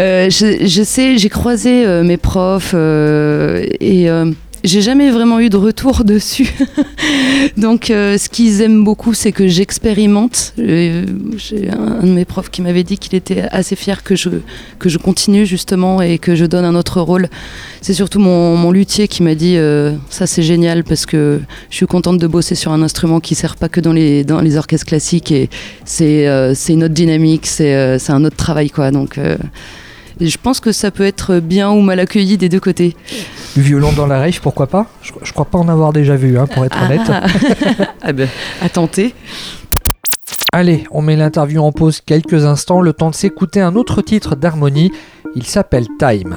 Euh, 0.00 0.28
je, 0.28 0.66
je, 0.66 0.82
sais, 0.82 1.16
j'ai 1.16 1.28
croisé 1.28 1.86
mes 2.02 2.16
profs 2.16 2.74
et 2.74 4.08
j'ai 4.64 4.80
jamais 4.80 5.10
vraiment 5.10 5.40
eu 5.40 5.50
de 5.50 5.58
retour 5.58 6.04
dessus. 6.04 6.52
Donc, 7.56 7.90
euh, 7.90 8.18
ce 8.18 8.28
qu'ils 8.28 8.62
aiment 8.62 8.82
beaucoup, 8.82 9.14
c'est 9.14 9.30
que 9.30 9.46
j'expérimente. 9.46 10.54
Euh, 10.58 11.04
j'ai 11.36 11.70
un, 11.70 12.02
de 12.02 12.12
mes 12.12 12.24
profs 12.24 12.50
qui 12.50 12.62
m'avait 12.62 12.82
dit 12.82 12.98
qu'il 12.98 13.14
était 13.14 13.42
assez 13.52 13.76
fier 13.76 14.02
que 14.02 14.16
je, 14.16 14.30
que 14.78 14.88
je 14.88 14.98
continue 14.98 15.44
justement 15.44 16.00
et 16.00 16.18
que 16.18 16.34
je 16.34 16.46
donne 16.46 16.64
un 16.64 16.74
autre 16.74 17.00
rôle. 17.00 17.28
C'est 17.82 17.94
surtout 17.94 18.18
mon, 18.18 18.56
mon, 18.56 18.70
luthier 18.70 19.06
qui 19.06 19.22
m'a 19.22 19.34
dit 19.34 19.56
euh, 19.56 19.92
ça 20.08 20.26
c'est 20.26 20.42
génial 20.42 20.82
parce 20.82 21.04
que 21.06 21.40
je 21.70 21.76
suis 21.76 21.86
contente 21.86 22.18
de 22.18 22.26
bosser 22.26 22.54
sur 22.54 22.72
un 22.72 22.82
instrument 22.82 23.20
qui 23.20 23.34
sert 23.34 23.56
pas 23.56 23.68
que 23.68 23.80
dans 23.80 23.92
les, 23.92 24.24
dans 24.24 24.40
les 24.40 24.56
orchestres 24.56 24.86
classiques 24.86 25.30
et 25.30 25.50
c'est 25.84 26.26
c'est 26.54 26.72
une 26.72 26.84
autre 26.84 26.94
dynamique, 26.94 27.46
c'est 27.46 27.74
un 28.08 28.24
autre 28.24 28.36
travail 28.36 28.70
quoi. 28.70 28.90
Donc 28.90 29.18
je 30.20 30.36
pense 30.36 30.60
que 30.60 30.72
ça 30.72 30.90
peut 30.90 31.04
être 31.04 31.40
bien 31.40 31.70
ou 31.70 31.80
mal 31.80 32.00
accueilli 32.00 32.36
des 32.38 32.48
deux 32.48 32.60
côtés. 32.60 32.96
Du 33.56 33.62
violon 33.62 33.92
dans 33.92 34.06
la 34.06 34.18
rave, 34.18 34.40
pourquoi 34.40 34.66
pas 34.66 34.86
je, 35.02 35.12
je, 35.22 35.32
crois 35.32 35.44
pas 35.44 35.58
en 35.58 35.68
avoir 35.68 35.92
déjà 35.92 36.16
vu, 36.16 36.38
hein, 36.38 36.46
pour 36.46 36.64
être 36.64 36.76
honnête. 36.82 37.10
ah 38.02 38.12
ben, 38.12 38.28
à 38.62 38.68
tenter. 38.68 39.14
Allez, 40.52 40.84
on 40.92 41.02
met 41.02 41.16
l'interview 41.16 41.60
en 41.62 41.72
pause 41.72 42.00
quelques 42.00 42.44
instants, 42.44 42.80
le 42.80 42.92
temps 42.92 43.10
de 43.10 43.14
s'écouter 43.14 43.60
un 43.60 43.74
autre 43.74 44.02
titre 44.02 44.36
d'harmonie. 44.36 44.92
Il 45.34 45.44
s'appelle 45.44 45.86
Time. 45.98 46.36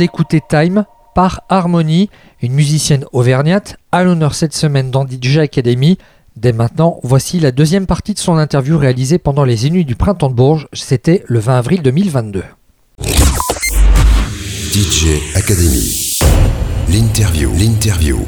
D'écouter 0.00 0.40
Time 0.40 0.86
par 1.14 1.42
Harmony, 1.50 2.08
une 2.40 2.54
musicienne 2.54 3.04
auvergnate, 3.12 3.76
à 3.92 4.02
l'honneur 4.02 4.34
cette 4.34 4.54
semaine 4.54 4.90
dans 4.90 5.06
DJ 5.06 5.36
Academy. 5.40 5.98
Dès 6.36 6.54
maintenant, 6.54 7.00
voici 7.02 7.38
la 7.38 7.52
deuxième 7.52 7.86
partie 7.86 8.14
de 8.14 8.18
son 8.18 8.38
interview 8.38 8.78
réalisée 8.78 9.18
pendant 9.18 9.44
les 9.44 9.66
Inuits 9.66 9.84
du 9.84 9.96
Printemps 9.96 10.30
de 10.30 10.34
Bourges. 10.34 10.68
C'était 10.72 11.22
le 11.26 11.38
20 11.38 11.58
avril 11.58 11.82
2022. 11.82 12.42
DJ 14.72 15.20
Academy. 15.34 16.18
L'interview. 16.88 17.52
L'interview. 17.58 18.20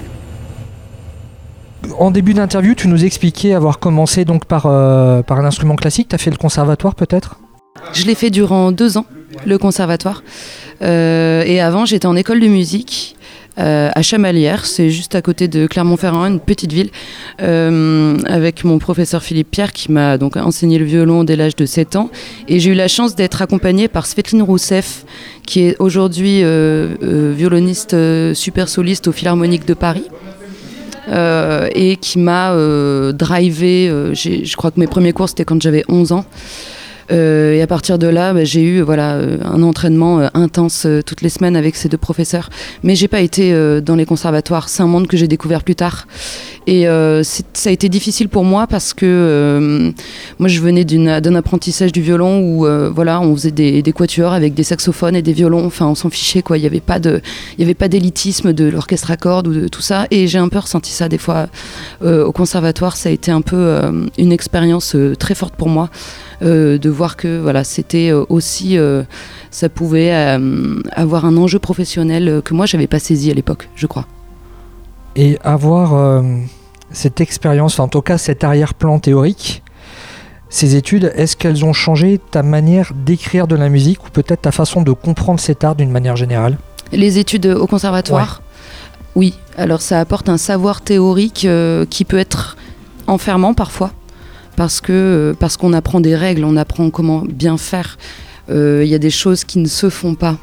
En 1.99 2.11
début 2.11 2.35
d'interview, 2.35 2.75
tu 2.75 2.87
nous 2.87 3.03
expliquais 3.03 3.55
avoir 3.55 3.79
commencé 3.79 4.27
donc 4.27 4.45
par, 4.45 4.67
euh, 4.67 5.23
par 5.23 5.39
un 5.39 5.47
instrument 5.47 5.77
classique. 5.77 6.09
Tu 6.09 6.15
as 6.17 6.19
fait 6.19 6.31
le 6.31 6.37
conservatoire 6.37 6.95
peut-être? 6.95 7.41
Je 7.95 8.05
l'ai 8.05 8.15
fait 8.15 8.29
durant 8.29 8.73
deux 8.73 8.99
ans, 8.99 9.07
le 9.47 9.57
conservatoire. 9.57 10.23
Euh, 10.83 11.43
et 11.47 11.61
avant, 11.61 11.85
j'étais 11.85 12.07
en 12.07 12.17
école 12.17 12.41
de 12.41 12.49
musique. 12.49 13.17
Euh, 13.59 13.91
à 13.95 14.01
Chamalières, 14.01 14.65
c'est 14.65 14.89
juste 14.89 15.15
à 15.15 15.21
côté 15.21 15.47
de 15.47 15.67
Clermont-Ferrand, 15.67 16.25
une 16.25 16.41
petite 16.41 16.73
ville, 16.73 16.89
euh, 17.43 18.17
avec 18.25 18.65
mon 18.65 18.79
professeur 18.79 19.23
Philippe 19.23 19.51
Pierre 19.51 19.75
qui 19.75 19.93
m'a 19.93 20.17
donc 20.17 20.39
enseigné 20.39 20.79
le 20.79 20.87
violon 20.87 21.23
dès 21.23 21.37
l'âge 21.37 21.55
de 21.55 21.67
7 21.67 21.97
ans. 21.97 22.11
Et 22.49 22.61
j'ai 22.61 22.71
eu 22.71 22.75
la 22.75 22.89
chance 22.89 23.15
d'être 23.15 23.43
accompagnée 23.43 23.89
par 23.89 24.07
Svetlin 24.07 24.43
Rousseff, 24.43 25.05
qui 25.45 25.61
est 25.61 25.77
aujourd'hui 25.81 26.43
violoniste 27.03 27.95
super 28.33 28.71
soliste 28.71 29.09
au 29.09 29.13
Philharmonique 29.13 29.67
de 29.67 29.75
Paris. 29.75 30.09
et 31.75 31.97
qui 32.01 32.19
m'a 32.19 32.55
drivé, 33.13 33.89
je 34.15 34.57
crois 34.57 34.71
que 34.71 34.81
mes 34.81 34.87
premiers 34.87 35.13
cours 35.13 35.29
c'était 35.29 35.45
quand 35.45 35.61
j'avais 35.61 35.85
11 35.89 36.13
ans. 36.13 36.25
Euh, 37.13 37.55
et 37.55 37.63
à 37.63 37.67
partir 37.67 37.99
de 37.99 38.07
là, 38.07 38.33
bah, 38.33 38.45
j'ai 38.45 38.63
eu 38.63 38.81
voilà, 38.81 39.15
euh, 39.15 39.39
un 39.45 39.63
entraînement 39.63 40.21
euh, 40.21 40.29
intense 40.35 40.87
toutes 41.07 41.23
les 41.23 41.29
semaines 41.29 41.57
avec 41.57 41.77
ces 41.77 41.89
deux 41.89 41.99
professeurs. 41.99 42.49
Mais 42.83 42.95
j'ai 42.95 43.09
pas 43.09 43.21
été 43.21 43.53
dans 43.83 43.95
les 43.95 44.07
conservatoires. 44.07 44.69
C'est 44.69 44.83
un 44.83 44.87
monde 44.87 45.07
que 45.07 45.17
j'ai 45.17 45.29
découvert 45.29 45.63
plus 45.63 45.75
tard. 45.75 46.07
Et 46.67 46.85
ça 46.85 47.71
a 47.71 47.73
été 47.73 47.89
difficile 47.89 48.29
pour 48.29 48.45
moi 48.45 48.67
parce 48.67 48.95
que 48.95 49.93
moi, 50.39 50.49
je 50.49 50.61
venais 50.61 50.85
d'un 50.85 51.35
apprentissage 51.35 51.93
du 51.93 52.01
violon 52.01 52.41
où 52.41 52.67
voilà, 52.95 53.21
on 53.21 53.35
faisait 53.35 53.51
des, 53.51 53.93
quatuors 53.93 54.33
avec 54.33 54.55
des 54.55 54.63
saxophones 54.63 55.17
et 55.17 55.23
des 55.23 55.33
violons. 55.33 55.67
Enfin, 55.67 55.87
on 55.87 55.95
s'en 55.95 56.11
fichait. 56.11 56.43
Quoi. 56.43 56.59
Il 56.59 56.61
n'y 56.61 56.67
avait 56.67 56.81
pas 56.81 57.89
d'élitisme 57.89 58.53
de, 58.53 58.65
de 58.65 58.71
l'orchestre 58.71 59.11
à 59.11 59.17
cordes 59.17 59.49
ou 59.49 59.55
de 59.55 59.69
tout 59.69 59.83
ça. 59.83 60.07
Et 60.11 60.27
j'ai 60.27 60.39
un 60.39 60.49
peu 60.49 60.59
ressenti 60.59 60.93
ça 60.93 61.09
des 61.09 61.19
fois 61.19 61.49
au 62.03 62.33
conservatoire. 62.33 62.97
Ça 62.97 63.09
a 63.09 63.13
été 63.13 63.31
un 63.31 63.43
peu 63.43 63.81
une 64.19 64.33
expérience 64.33 64.97
très 65.19 65.35
forte 65.35 65.55
pour 65.55 65.69
moi. 65.69 65.91
Euh, 66.43 66.77
de 66.77 66.91
voir 66.91 67.17
que 67.17 67.41
voilà, 67.41 67.63
c'était 67.63 68.11
euh, 68.11 68.25
aussi, 68.29 68.77
euh, 68.77 69.05
ça 69.53 69.69
pouvait 69.69 70.13
avoir 70.93 71.25
un 71.25 71.37
enjeu 71.37 71.59
professionnel 71.59 72.43
que 72.45 72.53
moi 72.55 72.67
j'avais 72.67 72.89
pas 72.89 72.99
saisi 72.99 73.31
à 73.31 73.35
l'époque, 73.35 73.69
je 73.77 73.87
crois. 73.87 74.07
Et 75.15 75.39
avoir 75.45 76.23
cette 76.91 77.21
expérience, 77.21 77.79
en 77.79 77.87
tout 77.87 78.01
cas 78.01 78.19
cet 78.19 78.45
arrière-plan 78.45 78.99
théorique, 78.99 79.63
ces 80.49 80.75
études, 80.75 81.13
est-ce 81.15 81.37
qu'elles 81.37 81.65
ont 81.65 81.73
changé 81.73 82.19
ta 82.31 82.43
manière 82.43 82.93
d'écrire 82.95 83.47
de 83.47 83.55
la 83.55 83.69
musique 83.69 84.05
ou 84.07 84.11
peut-être 84.11 84.43
ta 84.43 84.53
façon 84.53 84.83
de 84.83 84.93
comprendre 84.93 85.39
cet 85.39 85.65
art 85.65 85.77
d'une 85.77 85.91
manière 85.91 86.17
générale? 86.17 86.59
Les 86.93 87.19
études 87.19 87.47
au 87.47 87.67
conservatoire? 87.67 88.43
Oui, 89.15 89.35
alors 89.59 89.83
ça 89.83 90.01
apporte 90.01 90.29
un 90.31 90.39
savoir 90.39 90.81
théorique 90.81 91.47
qui 91.91 92.05
peut 92.05 92.19
être 92.19 92.57
enfermant 93.07 93.53
parfois 93.53 93.93
parce 94.57 94.81
que 94.81 94.93
euh, 94.93 95.35
parce 95.39 95.57
qu'on 95.57 95.73
apprend 95.73 96.01
des 96.01 96.17
règles, 96.17 96.45
on 96.45 96.57
apprend 96.57 96.91
comment 96.91 97.23
bien 97.23 97.57
faire. 97.57 97.99
Euh, 98.51 98.83
il 98.85 98.91
y 98.91 98.95
a 98.95 98.99
des 98.99 99.11
choses 99.11 99.45
qui 99.45 99.59
ne 99.59 99.69
se 99.69 99.89
font 99.89 100.15
pas. 100.15 100.37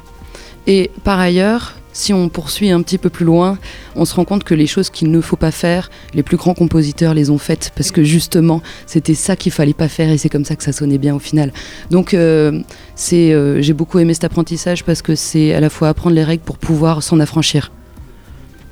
Et 0.66 0.90
par 1.04 1.18
ailleurs, 1.18 1.74
si 1.92 2.12
on 2.12 2.28
poursuit 2.28 2.70
un 2.70 2.82
petit 2.82 2.98
peu 2.98 3.10
plus 3.10 3.24
loin, 3.24 3.58
on 3.96 4.04
se 4.04 4.14
rend 4.14 4.24
compte 4.24 4.44
que 4.44 4.54
les 4.54 4.66
choses 4.66 4.90
qu'il 4.90 5.10
ne 5.10 5.20
faut 5.20 5.36
pas 5.36 5.50
faire, 5.50 5.90
les 6.14 6.22
plus 6.22 6.36
grands 6.36 6.54
compositeurs 6.54 7.14
les 7.14 7.30
ont 7.30 7.38
faites 7.38 7.72
parce 7.74 7.90
que 7.90 8.04
justement, 8.04 8.62
c'était 8.86 9.14
ça 9.14 9.36
qu'il 9.36 9.52
fallait 9.52 9.74
pas 9.74 9.88
faire 9.88 10.10
et 10.10 10.18
c'est 10.18 10.28
comme 10.28 10.44
ça 10.44 10.54
que 10.54 10.62
ça 10.62 10.72
sonnait 10.72 10.98
bien 10.98 11.14
au 11.14 11.18
final. 11.18 11.52
Donc, 11.90 12.14
euh, 12.14 12.60
c'est, 12.94 13.34
j'ai 13.62 13.72
beaucoup 13.72 13.98
aimé 13.98 14.14
cet 14.14 14.24
apprentissage 14.24 14.84
parce 14.84 15.02
que 15.02 15.14
c'est 15.14 15.52
à 15.52 15.60
la 15.60 15.70
fois 15.70 15.88
apprendre 15.88 16.14
les 16.14 16.24
règles 16.24 16.44
pour 16.44 16.58
pouvoir 16.58 17.02
s'en 17.02 17.18
affranchir. 17.20 17.72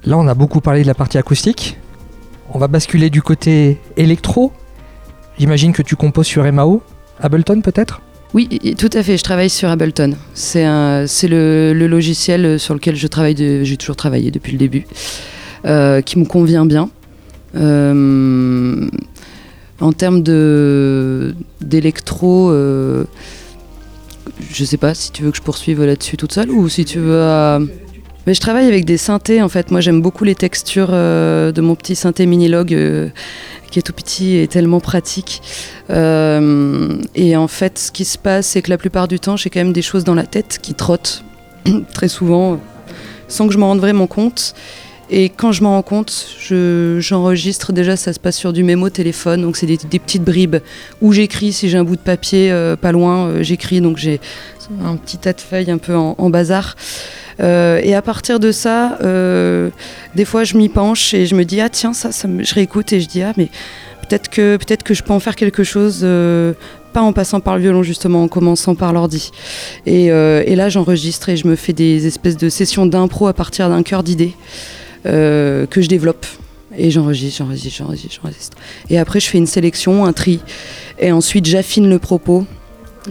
Là, 0.05 0.16
on 0.16 0.27
a 0.27 0.35
beaucoup 0.35 0.60
parlé 0.60 0.82
de 0.82 0.86
la 0.86 0.94
partie 0.94 1.19
acoustique. 1.19 1.77
On 2.51 2.59
va 2.59 2.69
basculer 2.69 3.10
du 3.10 3.20
côté 3.20 3.78
électro. 3.97 4.52
J'imagine 5.39 5.73
que 5.73 5.82
tu 5.82 5.94
composes 5.97 6.27
sur 6.27 6.51
MAO, 6.52 6.82
Ableton 7.20 7.60
peut-être? 7.60 8.01
Oui, 8.35 8.48
tout 8.77 8.90
à 8.93 9.02
fait. 9.02 9.16
Je 9.16 9.23
travaille 9.23 9.51
sur 9.51 9.69
Ableton. 9.69 10.15
C'est 10.35 10.65
le, 10.65 11.73
logiciel 11.73 12.60
sur 12.60 12.74
lequel 12.74 12.97
je 12.97 13.06
travaille. 13.06 13.36
J'ai 13.65 13.77
toujours 13.77 13.97
travaillé 13.97 14.31
depuis 14.31 14.52
le 14.52 14.59
début, 14.59 14.85
euh, 15.65 16.02
qui 16.02 16.19
me 16.19 16.24
convient 16.24 16.66
bien. 16.66 16.90
Euh, 17.56 18.86
en 19.81 19.93
termes 19.93 20.23
d'électro, 21.60 22.51
euh, 22.51 23.05
je 24.52 24.65
sais 24.65 24.77
pas 24.77 24.93
si 24.93 25.12
tu 25.12 25.23
veux 25.23 25.31
que 25.31 25.39
je 25.39 25.43
poursuive 25.43 25.82
là-dessus 25.82 26.16
toute 26.19 26.32
seule 26.32 26.51
ou 26.51 26.69
si 26.69 26.85
tu 26.85 26.98
veux. 26.98 27.69
Mais 28.27 28.35
je 28.35 28.40
travaille 28.40 28.66
avec 28.66 28.85
des 28.85 28.98
synthés 28.98 29.40
en 29.40 29.48
fait. 29.48 29.70
Moi, 29.70 29.81
j'aime 29.81 30.02
beaucoup 30.02 30.24
les 30.24 30.35
textures 30.35 30.90
de 30.90 31.60
mon 31.60 31.74
petit 31.77 31.94
synthé 31.94 32.27
Minilog 32.27 32.77
qui 33.70 33.78
est 33.78 33.82
tout 33.82 33.93
petit 33.93 34.36
et 34.36 34.49
tellement 34.49 34.81
pratique. 34.81 35.43
Euh, 35.90 36.99
et 37.15 37.36
en 37.36 37.49
fait, 37.49 37.78
ce 37.78 37.93
qui 37.93 38.05
se 38.05 38.19
passe, 38.19 38.49
c'est 38.49 38.62
que 38.62 38.70
la 38.70 38.78
plupart 38.78 39.09
du 39.09 39.20
temps, 39.20 39.36
j'ai 39.36 39.51
quand 39.51 39.61
même 39.61 39.73
des 39.73 39.82
choses 39.82 40.05
dans 40.05 40.15
la 40.15 40.27
tête 40.27 40.59
qui 40.61 40.74
trottent 40.74 41.24
très 41.95 42.09
souvent, 42.09 42.61
sans 43.28 43.47
que 43.47 43.53
je 43.53 43.59
m'en 43.59 43.69
rende 43.69 43.81
vraiment 43.81 44.07
compte. 44.07 44.55
Et 45.11 45.31
quand 45.31 45.53
je 45.53 45.62
m'en 45.62 45.70
rends 45.70 45.82
compte, 45.82 46.28
j'enregistre 46.99 47.73
déjà, 47.73 47.97
ça 47.97 48.12
se 48.12 48.20
passe 48.20 48.36
sur 48.36 48.53
du 48.53 48.62
mémo 48.62 48.90
téléphone, 48.90 49.40
donc 49.40 49.57
c'est 49.57 49.65
des, 49.66 49.78
petites 49.99 50.23
bribes 50.23 50.57
où 51.01 51.12
j'écris. 51.12 51.55
Si 51.55 51.70
j'ai 51.70 51.78
un 51.78 51.85
bout 51.85 51.97
de 51.97 52.03
papier 52.03 52.53
euh, 52.53 52.77
pas 52.77 52.93
loin, 52.93 53.28
euh, 53.28 53.43
j'écris. 53.43 53.81
Donc 53.81 53.97
j'ai 53.97 54.20
un 54.85 54.97
petit 54.97 55.16
tas 55.16 55.32
de 55.32 55.40
feuilles 55.40 55.70
un 55.70 55.78
peu 55.78 55.95
en 55.95 56.28
bazar. 56.28 56.77
Euh, 57.40 57.81
et 57.82 57.94
à 57.94 58.02
partir 58.02 58.40
de 58.40 58.52
ça, 58.52 58.98
euh, 59.02 59.70
des 60.15 60.24
fois, 60.24 60.44
je 60.44 60.56
m'y 60.56 60.69
penche 60.69 61.15
et 61.15 61.27
je 61.27 61.35
me 61.35 61.44
dis 61.44 61.60
ah 61.60 61.69
tiens 61.69 61.93
ça, 61.93 62.10
je 62.10 62.55
réécoute 62.55 62.93
et 62.93 63.01
je 63.01 63.09
dis 63.09 63.23
ah 63.23 63.32
mais 63.36 63.48
peut-être 64.02 64.28
que 64.28 64.56
peut-être 64.56 64.82
que 64.82 64.94
je 64.94 65.02
peux 65.02 65.12
en 65.12 65.20
faire 65.20 65.36
quelque 65.36 65.65
chose. 65.65 66.01
Euh, 66.02 66.52
pas 66.93 67.02
en 67.02 67.12
passant 67.12 67.40
par 67.40 67.56
le 67.56 67.62
violon 67.62 67.82
justement, 67.82 68.23
en 68.23 68.28
commençant 68.28 68.74
par 68.74 68.94
l'ordi. 68.94 69.31
Et, 69.85 70.09
là 70.09 70.69
j'enregistre 70.70 71.28
et 71.28 71.36
je 71.36 71.47
me 71.47 71.55
fais 71.55 71.74
des 71.74 72.06
espèces 72.06 72.39
de 72.39 72.48
sessions 72.48 72.86
d'impro 72.86 73.27
à 73.27 73.35
partir 73.35 73.69
d'un 73.69 73.82
cœur 73.82 74.02
d'idées 74.02 74.32
que 75.05 75.69
je 75.77 75.86
développe. 75.86 76.24
Et 76.77 76.90
j'enregistre, 76.90 77.39
j'enregistre, 77.39 77.77
j'enregistre, 77.78 78.20
j'enregistre. 78.23 78.56
Et 78.89 78.98
après, 78.98 79.20
je 79.20 79.28
fais 79.28 79.39
une 79.39 79.47
sélection, 79.47 80.06
un 80.06 80.12
tri. 80.12 80.40
Et 80.98 81.12
ensuite, 81.12 81.44
j'affine 81.44 81.89
le 81.90 81.98
propos, 81.98 82.47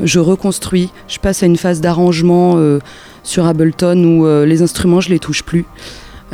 je 0.04 0.20
reconstruis, 0.20 0.90
je 1.08 1.20
passe 1.20 1.44
à 1.44 1.46
une 1.46 1.58
phase 1.58 1.82
d'arrangement 1.82 2.56
sur 3.28 3.46
Ableton 3.46 4.04
où 4.04 4.26
euh, 4.26 4.46
les 4.46 4.62
instruments, 4.62 5.02
je 5.02 5.10
les 5.10 5.20
touche 5.20 5.44
plus. 5.44 5.66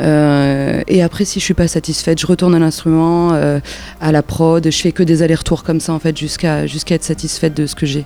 Euh, 0.00 0.80
et 0.86 1.02
après, 1.02 1.24
si 1.24 1.40
je 1.40 1.44
suis 1.44 1.54
pas 1.54 1.68
satisfaite, 1.68 2.20
je 2.20 2.26
retourne 2.26 2.54
à 2.54 2.58
l'instrument, 2.58 3.32
euh, 3.32 3.58
à 4.00 4.12
la 4.12 4.22
prod. 4.22 4.64
Je 4.64 4.80
fais 4.80 4.92
que 4.92 5.02
des 5.02 5.22
allers-retours 5.22 5.64
comme 5.64 5.80
ça, 5.80 5.92
en 5.92 5.98
fait, 5.98 6.16
jusqu'à 6.16 6.66
jusqu'à 6.66 6.94
être 6.94 7.04
satisfaite 7.04 7.54
de 7.54 7.66
ce 7.66 7.74
que 7.74 7.84
j'ai. 7.84 8.04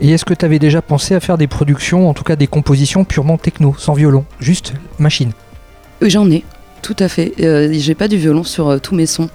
Et 0.00 0.10
est-ce 0.10 0.26
que 0.26 0.34
tu 0.34 0.44
avais 0.44 0.58
déjà 0.58 0.82
pensé 0.82 1.14
à 1.14 1.20
faire 1.20 1.38
des 1.38 1.46
productions, 1.46 2.08
en 2.08 2.12
tout 2.12 2.24
cas 2.24 2.36
des 2.36 2.46
compositions 2.46 3.04
purement 3.04 3.38
techno, 3.38 3.74
sans 3.78 3.94
violon, 3.94 4.26
juste 4.40 4.74
machine? 4.98 5.32
J'en 6.02 6.30
ai, 6.30 6.44
tout 6.82 6.96
à 6.98 7.08
fait. 7.08 7.32
j'ai 7.38 7.94
pas 7.94 8.08
du 8.08 8.18
violon 8.18 8.44
sur 8.44 8.78
tous 8.82 8.94
mes 8.94 9.06
sons. 9.06 9.30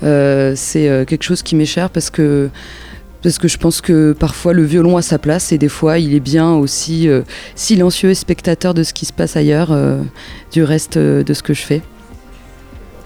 c'est 0.00 1.04
quelque 1.06 1.22
chose 1.22 1.44
qui 1.44 1.54
m'est 1.54 1.66
cher 1.66 1.88
parce 1.88 2.10
que 2.10 2.50
parce 3.22 3.38
que 3.38 3.48
je 3.48 3.56
pense 3.56 3.80
que 3.80 4.12
parfois 4.12 4.52
le 4.52 4.64
violon 4.64 4.96
a 4.96 5.02
sa 5.02 5.18
place 5.18 5.52
et 5.52 5.58
des 5.58 5.68
fois 5.68 5.98
il 5.98 6.14
est 6.14 6.20
bien 6.20 6.52
aussi 6.52 7.08
euh, 7.08 7.22
silencieux 7.54 8.10
et 8.10 8.14
spectateur 8.14 8.74
de 8.74 8.82
ce 8.82 8.92
qui 8.92 9.06
se 9.06 9.12
passe 9.12 9.36
ailleurs, 9.36 9.70
euh, 9.70 10.02
du 10.52 10.64
reste 10.64 10.96
euh, 10.96 11.22
de 11.22 11.32
ce 11.32 11.42
que 11.42 11.54
je 11.54 11.62
fais. 11.62 11.82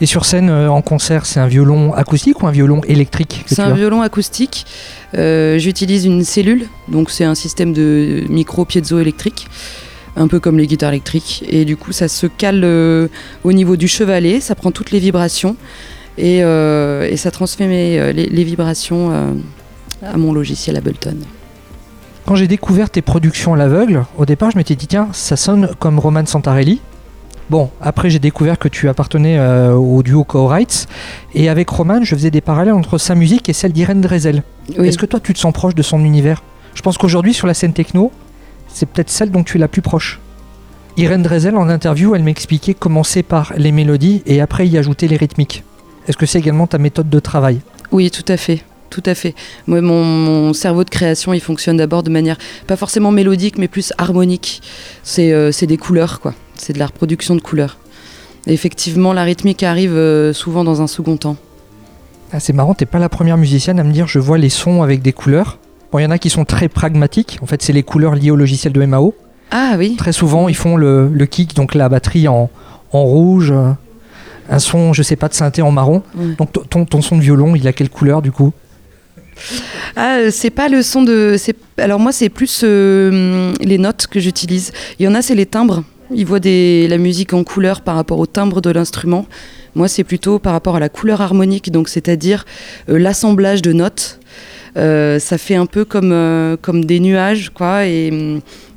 Et 0.00 0.04
sur 0.04 0.26
scène, 0.26 0.50
en 0.50 0.82
concert, 0.82 1.24
c'est 1.24 1.40
un 1.40 1.46
violon 1.46 1.94
acoustique 1.94 2.42
ou 2.42 2.46
un 2.46 2.50
violon 2.50 2.82
électrique 2.86 3.44
C'est 3.46 3.62
un 3.62 3.72
violon 3.72 4.02
acoustique. 4.02 4.66
J'utilise 5.14 6.04
une 6.04 6.22
cellule, 6.22 6.66
donc 6.88 7.10
c'est 7.10 7.24
un 7.24 7.34
système 7.34 7.72
de 7.72 8.24
micro 8.28 8.66
piezoélectrique, 8.66 9.48
un 10.14 10.28
peu 10.28 10.38
comme 10.38 10.58
les 10.58 10.66
guitares 10.66 10.90
électriques. 10.90 11.46
Et 11.48 11.64
du 11.64 11.78
coup, 11.78 11.92
ça 11.92 12.08
se 12.08 12.26
cale 12.26 12.62
au 13.42 13.52
niveau 13.54 13.76
du 13.76 13.88
chevalet, 13.88 14.40
ça 14.40 14.54
prend 14.54 14.70
toutes 14.70 14.90
les 14.90 14.98
vibrations 14.98 15.56
et, 16.18 16.42
ça 17.16 17.30
transmet 17.30 18.12
les, 18.12 18.44
vibrations 18.44 19.34
à 20.02 20.16
mon 20.16 20.32
logiciel 20.32 20.76
Ableton. 20.76 21.16
Quand 22.26 22.34
j'ai 22.34 22.48
découvert 22.48 22.90
tes 22.90 23.02
productions 23.02 23.54
à 23.54 23.56
l'aveugle, 23.56 24.04
au 24.18 24.26
départ 24.26 24.50
je 24.50 24.58
m'étais 24.58 24.74
dit 24.74 24.86
tiens, 24.86 25.08
ça 25.12 25.36
sonne 25.36 25.70
comme 25.78 25.98
Roman 25.98 26.26
Santarelli. 26.26 26.80
Bon, 27.50 27.70
après 27.80 28.10
j'ai 28.10 28.18
découvert 28.18 28.58
que 28.58 28.66
tu 28.66 28.88
appartenais 28.88 29.38
euh, 29.38 29.72
au 29.74 30.02
duo 30.02 30.24
Co-Rights, 30.24 30.88
et 31.34 31.48
avec 31.48 31.68
Roman 31.68 32.02
je 32.02 32.16
faisais 32.16 32.32
des 32.32 32.40
parallèles 32.40 32.74
entre 32.74 32.98
sa 32.98 33.14
musique 33.14 33.48
et 33.48 33.52
celle 33.52 33.72
d'Irène 33.72 34.00
Drezel. 34.00 34.42
Est-ce 34.76 34.98
que 34.98 35.06
toi 35.06 35.20
tu 35.20 35.32
te 35.32 35.38
sens 35.38 35.52
proche 35.52 35.76
de 35.76 35.82
son 35.82 36.04
univers? 36.04 36.42
Je 36.74 36.82
pense 36.82 36.98
qu'aujourd'hui 36.98 37.32
sur 37.32 37.46
la 37.46 37.54
scène 37.54 37.72
techno, 37.72 38.10
c'est 38.68 38.86
peut-être 38.86 39.10
celle 39.10 39.30
dont 39.30 39.44
tu 39.44 39.58
es 39.58 39.60
la 39.60 39.68
plus 39.68 39.82
proche. 39.82 40.20
Irène 40.96 41.22
Drezel, 41.22 41.56
en 41.56 41.68
interview, 41.68 42.14
elle 42.14 42.22
m'expliquait 42.22 42.74
commencer 42.74 43.22
par 43.22 43.52
les 43.56 43.70
mélodies 43.70 44.22
et 44.26 44.40
après 44.40 44.66
y 44.66 44.76
ajouter 44.76 45.06
les 45.08 45.16
rythmiques. 45.16 45.62
Est-ce 46.08 46.16
que 46.16 46.26
c'est 46.26 46.38
également 46.38 46.66
ta 46.66 46.78
méthode 46.78 47.08
de 47.08 47.20
travail? 47.20 47.60
Oui, 47.92 48.10
tout 48.10 48.24
à 48.28 48.36
fait. 48.36 48.64
Tout 48.90 49.02
à 49.06 49.14
fait. 49.14 49.34
Moi, 49.66 49.80
mon, 49.80 50.04
mon 50.04 50.52
cerveau 50.52 50.84
de 50.84 50.90
création, 50.90 51.34
il 51.34 51.40
fonctionne 51.40 51.76
d'abord 51.76 52.02
de 52.02 52.10
manière 52.10 52.38
pas 52.66 52.76
forcément 52.76 53.10
mélodique, 53.10 53.58
mais 53.58 53.68
plus 53.68 53.92
harmonique. 53.98 54.62
C'est 55.02 55.32
euh, 55.32 55.50
des 55.62 55.76
couleurs, 55.76 56.20
quoi. 56.20 56.34
C'est 56.54 56.72
de 56.72 56.78
la 56.78 56.86
reproduction 56.86 57.34
de 57.34 57.40
couleurs. 57.40 57.78
Et 58.46 58.52
effectivement, 58.52 59.12
la 59.12 59.24
rythmique 59.24 59.62
arrive 59.62 59.94
euh, 59.94 60.32
souvent 60.32 60.62
dans 60.62 60.80
un 60.80 60.86
second 60.86 61.16
temps. 61.16 61.36
Ah, 62.32 62.40
c'est 62.40 62.52
marrant, 62.52 62.74
t'es 62.74 62.86
pas 62.86 62.98
la 62.98 63.08
première 63.08 63.36
musicienne 63.36 63.78
à 63.78 63.84
me 63.84 63.92
dire 63.92 64.06
je 64.06 64.18
vois 64.18 64.38
les 64.38 64.48
sons 64.48 64.82
avec 64.82 65.02
des 65.02 65.12
couleurs. 65.12 65.58
Bon, 65.92 65.98
il 65.98 66.02
y 66.02 66.06
en 66.06 66.10
a 66.10 66.18
qui 66.18 66.30
sont 66.30 66.44
très 66.44 66.68
pragmatiques. 66.68 67.38
En 67.42 67.46
fait, 67.46 67.62
c'est 67.62 67.72
les 67.72 67.82
couleurs 67.82 68.14
liées 68.14 68.30
au 68.30 68.36
logiciel 68.36 68.72
de 68.72 68.84
MAO. 68.84 69.14
Ah 69.50 69.74
oui. 69.78 69.94
Très 69.96 70.12
souvent, 70.12 70.48
ils 70.48 70.56
font 70.56 70.76
le, 70.76 71.08
le 71.08 71.26
kick, 71.26 71.54
donc 71.54 71.74
la 71.74 71.88
batterie 71.88 72.26
en, 72.26 72.50
en 72.92 73.02
rouge, 73.04 73.52
euh, 73.52 73.70
un 74.50 74.58
son, 74.58 74.92
je 74.92 75.02
sais 75.02 75.16
pas, 75.16 75.28
de 75.28 75.34
synthé 75.34 75.62
en 75.62 75.70
marron. 75.70 76.02
Ouais. 76.16 76.34
Donc 76.36 76.50
ton, 76.68 76.84
ton 76.84 77.02
son 77.02 77.16
de 77.16 77.22
violon, 77.22 77.54
il 77.54 77.66
a 77.68 77.72
quelle 77.72 77.90
couleur 77.90 78.22
du 78.22 78.32
coup? 78.32 78.52
Ah, 79.96 80.16
euh, 80.16 80.30
c'est 80.30 80.50
pas 80.50 80.68
le 80.68 80.82
son 80.82 81.02
de. 81.02 81.36
Alors 81.78 82.00
moi, 82.00 82.12
c'est 82.12 82.28
plus 82.28 82.62
euh, 82.64 83.52
les 83.60 83.78
notes 83.78 84.06
que 84.06 84.20
j'utilise. 84.20 84.72
Il 84.98 85.04
y 85.04 85.08
en 85.08 85.14
a, 85.14 85.22
c'est 85.22 85.34
les 85.34 85.46
timbres. 85.46 85.84
Ils 86.14 86.24
voient 86.24 86.40
la 86.40 86.98
musique 86.98 87.32
en 87.32 87.42
couleur 87.42 87.80
par 87.80 87.96
rapport 87.96 88.18
au 88.18 88.26
timbre 88.26 88.60
de 88.60 88.70
l'instrument. 88.70 89.26
Moi, 89.74 89.88
c'est 89.88 90.04
plutôt 90.04 90.38
par 90.38 90.52
rapport 90.52 90.76
à 90.76 90.80
la 90.80 90.88
couleur 90.88 91.20
harmonique, 91.20 91.72
donc 91.72 91.88
c'est-à-dire 91.88 92.44
euh, 92.88 92.98
l'assemblage 92.98 93.62
de 93.62 93.72
notes. 93.72 94.20
Ça 94.76 95.38
fait 95.38 95.54
un 95.54 95.64
peu 95.64 95.86
comme, 95.86 96.84
des 96.84 97.00
nuages, 97.00 97.48
quoi, 97.48 97.86
et, 97.86 98.12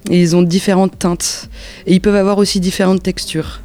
ils 0.10 0.36
ont 0.36 0.41
différentes 0.41 0.98
teintes. 0.98 1.49
Et 1.86 1.94
ils 1.94 1.99
peuvent 1.99 2.15
avoir 2.15 2.38
aussi 2.38 2.61
différentes 2.61 3.03
textures. 3.03 3.60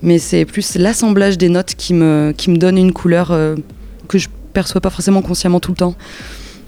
Mais 0.00 0.18
c'est 0.18 0.46
plus 0.46 0.76
l'assemblage 0.76 1.36
des 1.36 1.50
notes 1.50 1.74
qui 1.76 1.92
me, 1.92 2.34
donne 2.48 2.78
une 2.78 2.94
couleur 2.94 3.28
que 4.08 4.16
je 4.16 4.28
perçois 4.56 4.80
pas 4.80 4.90
forcément 4.90 5.22
consciemment 5.22 5.60
tout 5.60 5.72
le 5.72 5.76
temps. 5.76 5.94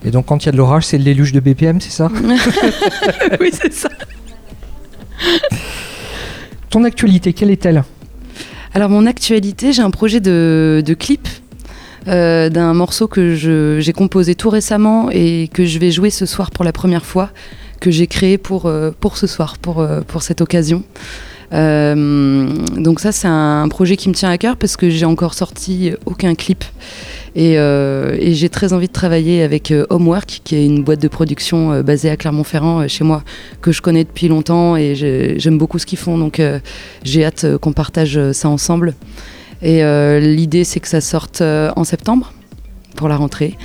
Et 0.04 0.10
donc 0.10 0.26
quand 0.26 0.44
il 0.44 0.46
y 0.46 0.48
a 0.50 0.52
de 0.52 0.58
l'orage, 0.58 0.84
c'est 0.84 0.98
le 0.98 1.04
déluge 1.04 1.32
de 1.32 1.40
BPM, 1.40 1.80
c'est 1.80 1.90
ça? 1.90 2.10
Oui, 3.40 3.50
c'est 3.52 3.72
ça. 3.72 3.88
Ton 6.70 6.84
actualité, 6.84 7.32
quelle 7.32 7.50
est-elle? 7.50 7.82
Alors, 8.74 8.90
mon 8.90 9.06
actualité, 9.06 9.72
j'ai 9.72 9.82
un 9.82 9.90
projet 9.90 10.20
de, 10.20 10.82
de 10.84 10.94
clip 10.94 11.26
euh, 12.06 12.48
d'un 12.50 12.74
morceau 12.74 13.08
que 13.08 13.34
j'ai 13.80 13.92
composé 13.92 14.34
tout 14.34 14.50
récemment 14.50 15.08
et 15.10 15.48
que 15.52 15.64
je 15.64 15.78
vais 15.78 15.90
jouer 15.90 16.10
ce 16.10 16.26
soir 16.26 16.50
pour 16.50 16.64
la 16.64 16.72
première 16.72 17.04
fois, 17.04 17.30
que 17.80 17.90
j'ai 17.90 18.06
créé 18.06 18.38
pour, 18.38 18.66
euh, 18.66 18.90
pour 19.00 19.16
ce 19.16 19.26
soir, 19.26 19.56
pour, 19.58 19.80
euh, 19.80 20.02
pour 20.06 20.22
cette 20.22 20.40
occasion. 20.40 20.84
Donc 21.50 23.00
ça, 23.00 23.10
c'est 23.10 23.28
un 23.28 23.66
projet 23.68 23.96
qui 23.96 24.10
me 24.10 24.14
tient 24.14 24.30
à 24.30 24.36
cœur 24.36 24.58
parce 24.58 24.76
que 24.76 24.90
j'ai 24.90 25.06
encore 25.06 25.32
sorti 25.32 25.92
aucun 26.04 26.34
clip. 26.34 26.62
Et, 27.36 27.58
euh, 27.58 28.16
et 28.18 28.34
j'ai 28.34 28.48
très 28.48 28.72
envie 28.72 28.88
de 28.88 28.92
travailler 28.92 29.42
avec 29.42 29.70
euh, 29.70 29.86
Homework, 29.90 30.40
qui 30.44 30.56
est 30.56 30.64
une 30.66 30.82
boîte 30.82 31.00
de 31.00 31.08
production 31.08 31.72
euh, 31.72 31.82
basée 31.82 32.10
à 32.10 32.16
Clermont-Ferrand, 32.16 32.88
chez 32.88 33.04
moi, 33.04 33.22
que 33.60 33.70
je 33.72 33.82
connais 33.82 34.04
depuis 34.04 34.28
longtemps 34.28 34.76
et 34.76 34.94
j'ai- 34.94 35.38
j'aime 35.38 35.58
beaucoup 35.58 35.78
ce 35.78 35.86
qu'ils 35.86 35.98
font. 35.98 36.18
Donc 36.18 36.40
j'ai 37.04 37.24
hâte 37.24 37.58
qu'on 37.58 37.72
partage 37.72 38.18
ça 38.32 38.48
ensemble. 38.48 38.94
Et 39.62 39.82
l'idée, 40.20 40.64
c'est 40.64 40.78
que 40.80 40.88
ça 40.88 41.00
sorte 41.00 41.40
en 41.42 41.84
septembre, 41.84 42.32
pour 42.96 43.08
la 43.08 43.16
rentrée 43.16 43.56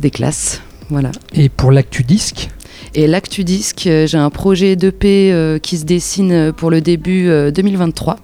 des 0.00 0.10
classes. 0.10 0.60
Voilà. 0.90 1.10
Et 1.34 1.48
pour 1.48 1.70
l'actu 1.70 2.02
disque? 2.02 2.48
Et 2.94 3.06
l'actu 3.06 3.44
disque, 3.44 3.82
j'ai 3.84 4.16
un 4.18 4.30
projet 4.30 4.74
d'EP 4.76 5.32
qui 5.62 5.76
se 5.78 5.84
dessine 5.84 6.52
pour 6.56 6.70
le 6.70 6.80
début 6.80 7.28
euh, 7.28 7.50
2023. 7.50 8.16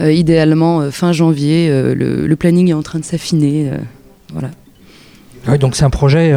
Euh, 0.00 0.12
idéalement 0.12 0.80
euh, 0.80 0.90
fin 0.90 1.12
janvier, 1.12 1.68
euh, 1.70 1.94
le, 1.94 2.26
le 2.26 2.36
planning 2.36 2.70
est 2.70 2.74
en 2.74 2.82
train 2.82 2.98
de 2.98 3.04
s'affiner. 3.04 3.70
voilà. 4.32 4.50
Oui, 5.48 5.58
donc 5.58 5.76
c'est 5.76 5.84
un 5.84 5.90
projet. 5.90 6.34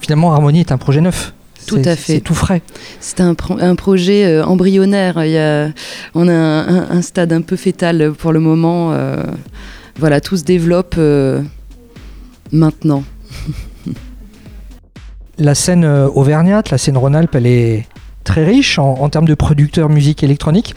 finalement, 0.00 0.32
Harmonie 0.32 0.60
est 0.60 0.72
un 0.72 0.78
projet 0.78 1.00
neuf. 1.00 1.32
Tout 1.66 1.76
à 1.84 1.94
fait. 1.96 2.14
C'est 2.14 2.20
tout 2.20 2.34
frais. 2.34 2.60
C'est 2.98 3.20
un, 3.20 3.34
pro- 3.34 3.56
un 3.60 3.76
projet 3.76 4.24
euh, 4.24 4.44
embryonnaire. 4.44 5.24
Il 5.24 5.30
y 5.30 5.38
a, 5.38 5.70
on 6.14 6.26
a 6.26 6.32
un, 6.32 6.68
un- 6.68 6.90
un 6.90 7.02
stade 7.02 7.32
un 7.32 7.40
peu 7.40 7.54
fétal 7.56 8.12
pour 8.18 8.32
le 8.32 8.40
moment. 8.40 8.92
euh, 8.92 9.22
voilà, 9.98 10.20
tout 10.20 10.36
se 10.36 10.42
développe 10.44 10.94
euh, 10.98 11.40
maintenant. 12.50 13.04
La 15.38 15.54
scène 15.54 15.84
auvergnate, 15.84 16.70
la 16.70 16.78
scène 16.78 16.96
Rhône-Alpes, 16.96 17.34
elle 17.34 17.46
est 17.46 17.86
très 18.22 18.44
riche 18.44 18.78
en, 18.78 18.94
en 18.94 19.08
termes 19.08 19.24
de 19.26 19.34
producteurs 19.34 19.88
musique 19.88 20.22
électronique. 20.22 20.74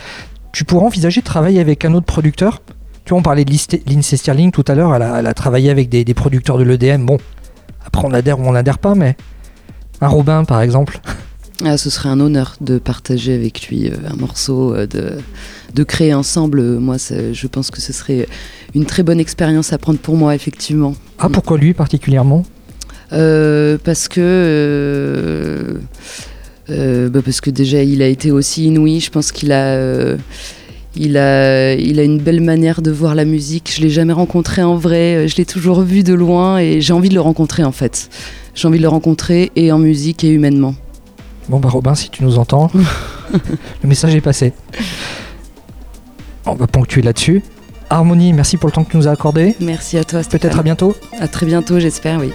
Tu 0.56 0.64
pourrais 0.64 0.86
envisager 0.86 1.20
de 1.20 1.26
travailler 1.26 1.60
avec 1.60 1.84
un 1.84 1.94
autre 1.96 2.06
producteur? 2.06 2.62
Tu 3.04 3.10
vois, 3.10 3.20
on 3.20 3.22
parlait 3.22 3.44
de 3.44 3.52
Lindsay 3.90 4.16
Sterling 4.16 4.52
tout 4.52 4.64
à 4.70 4.74
l'heure, 4.74 4.96
elle 4.96 5.02
a, 5.02 5.20
elle 5.20 5.28
a 5.28 5.34
travaillé 5.34 5.70
avec 5.70 5.90
des, 5.90 6.06
des 6.06 6.14
producteurs 6.14 6.58
de 6.58 6.64
l'EDM. 6.64 7.06
Bon, 7.06 7.18
après 7.86 8.04
on 8.06 8.14
adhère 8.14 8.40
ou 8.40 8.44
on 8.44 8.54
n'adhère 8.54 8.78
pas, 8.80 8.96
mais 8.96 9.18
un 10.00 10.08
Robin 10.08 10.46
par 10.46 10.62
exemple. 10.62 11.02
Ah, 11.66 11.78
ce 11.78 11.90
serait 11.90 12.08
un 12.08 12.22
honneur 12.22 12.56
de 12.62 12.78
partager 12.78 13.34
avec 13.34 13.68
lui 13.68 13.90
euh, 13.90 13.96
un 14.10 14.16
morceau, 14.16 14.74
euh, 14.74 14.88
de, 14.88 15.18
de 15.74 15.84
créer 15.84 16.14
ensemble. 16.14 16.62
Moi, 16.80 16.96
je 17.00 17.48
pense 17.48 17.70
que 17.70 17.82
ce 17.82 17.92
serait 17.92 18.26
une 18.74 18.86
très 18.86 19.04
bonne 19.04 19.20
expérience 19.20 19.74
à 19.74 19.78
prendre 19.78 20.00
pour 20.00 20.16
moi, 20.16 20.36
effectivement. 20.36 20.96
Ah, 21.20 21.28
pourquoi 21.28 21.58
lui 21.58 21.74
particulièrement? 21.74 22.46
Euh, 23.12 23.78
parce 23.84 24.08
que 24.08 24.22
euh, 24.22 25.74
bah, 26.70 27.22
parce 27.24 27.42
que 27.42 27.50
déjà 27.50 27.84
il 27.84 28.02
a 28.02 28.08
été 28.08 28.32
aussi 28.32 28.66
inouï. 28.68 29.00
Je 29.00 29.10
pense 29.12 29.32
qu'il 29.32 29.52
a 29.52 29.66
euh, 29.76 30.18
il 30.96 31.18
a 31.18 31.74
il 31.74 32.00
a 32.00 32.04
une 32.04 32.20
belle 32.20 32.42
manière 32.42 32.82
de 32.82 32.92
voir 32.92 33.16
la 33.16 33.26
musique. 33.26 33.72
Je 33.76 33.82
l'ai 33.82 33.90
jamais 33.90 34.14
rencontré 34.14 34.64
en 34.64 34.76
vrai. 34.76 35.16
euh, 35.16 35.28
Je 35.28 35.36
l'ai 35.38 35.46
toujours 35.46 35.82
vu 35.82 36.04
de 36.04 36.14
loin 36.14 36.58
et 36.60 36.82
j'ai 36.82 36.94
envie 36.94 37.10
de 37.10 37.14
le 37.16 37.22
rencontrer 37.22 37.64
en 37.64 37.72
fait. 37.72 38.10
J'ai 38.56 38.68
envie 38.68 38.78
de 38.78 38.84
le 38.84 38.90
rencontrer 38.90 39.52
et 39.56 39.72
en 39.72 39.78
musique 39.80 40.24
et 40.24 40.30
humainement. 40.30 40.76
Bon 41.50 41.60
bah 41.60 41.70
Robin, 41.70 41.94
si 41.94 42.10
tu 42.10 42.24
nous 42.24 42.40
entends, 42.40 42.72
le 43.84 43.88
message 43.90 44.16
est 44.16 44.22
passé. 44.22 44.54
On 46.48 46.56
va 46.56 46.68
ponctuer 46.68 47.02
là-dessus. 47.02 47.44
Harmonie, 47.90 48.34
merci 48.34 48.58
pour 48.58 48.68
le 48.68 48.72
temps 48.74 48.84
que 48.84 48.90
tu 48.92 48.98
nous 48.98 49.08
as 49.08 49.12
accordé. 49.12 49.56
Merci 49.60 49.98
à 49.98 50.04
toi. 50.04 50.22
Peut-être 50.28 50.58
à 50.60 50.64
bientôt. 50.64 50.96
À 51.20 51.28
très 51.28 51.46
bientôt, 51.46 51.80
j'espère. 51.80 52.20
Oui. 52.20 52.32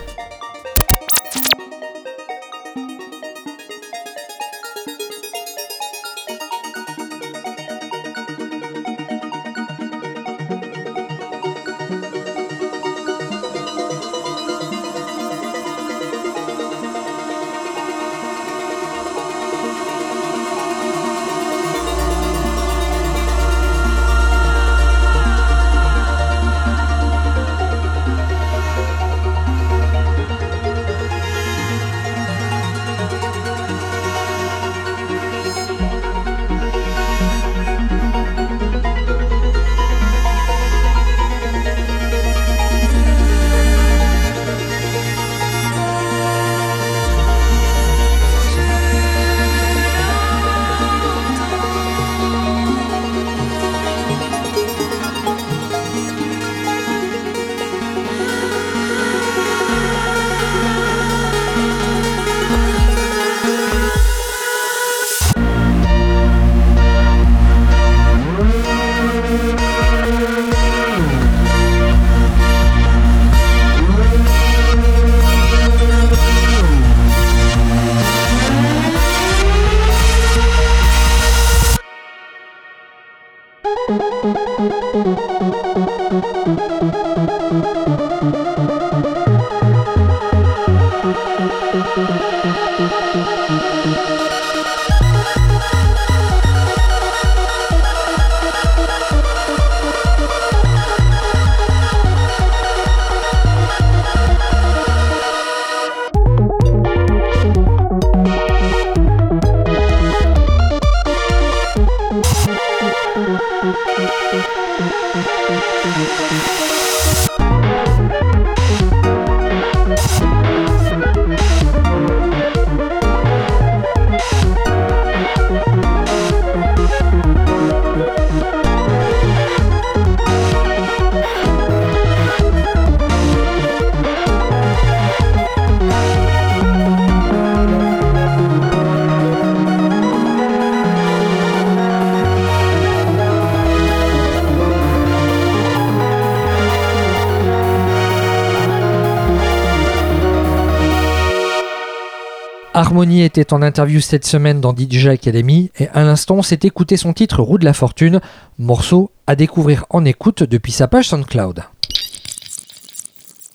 Harmonie 153.01 153.23
était 153.23 153.55
en 153.55 153.63
interview 153.63 153.99
cette 153.99 154.27
semaine 154.27 154.61
dans 154.61 154.77
DJ 154.77 155.07
Academy 155.07 155.71
et 155.79 155.89
à 155.95 156.05
l'instant 156.05 156.43
s'est 156.43 156.59
écouté 156.65 156.99
son 156.99 157.15
titre 157.15 157.41
Roue 157.41 157.57
de 157.57 157.65
la 157.65 157.73
Fortune, 157.73 158.21
morceau 158.59 159.11
à 159.27 159.37
découvrir 159.37 159.87
en 159.89 160.05
écoute 160.05 160.43
depuis 160.43 160.71
sa 160.71 160.87
page 160.87 161.09
SoundCloud. 161.09 161.65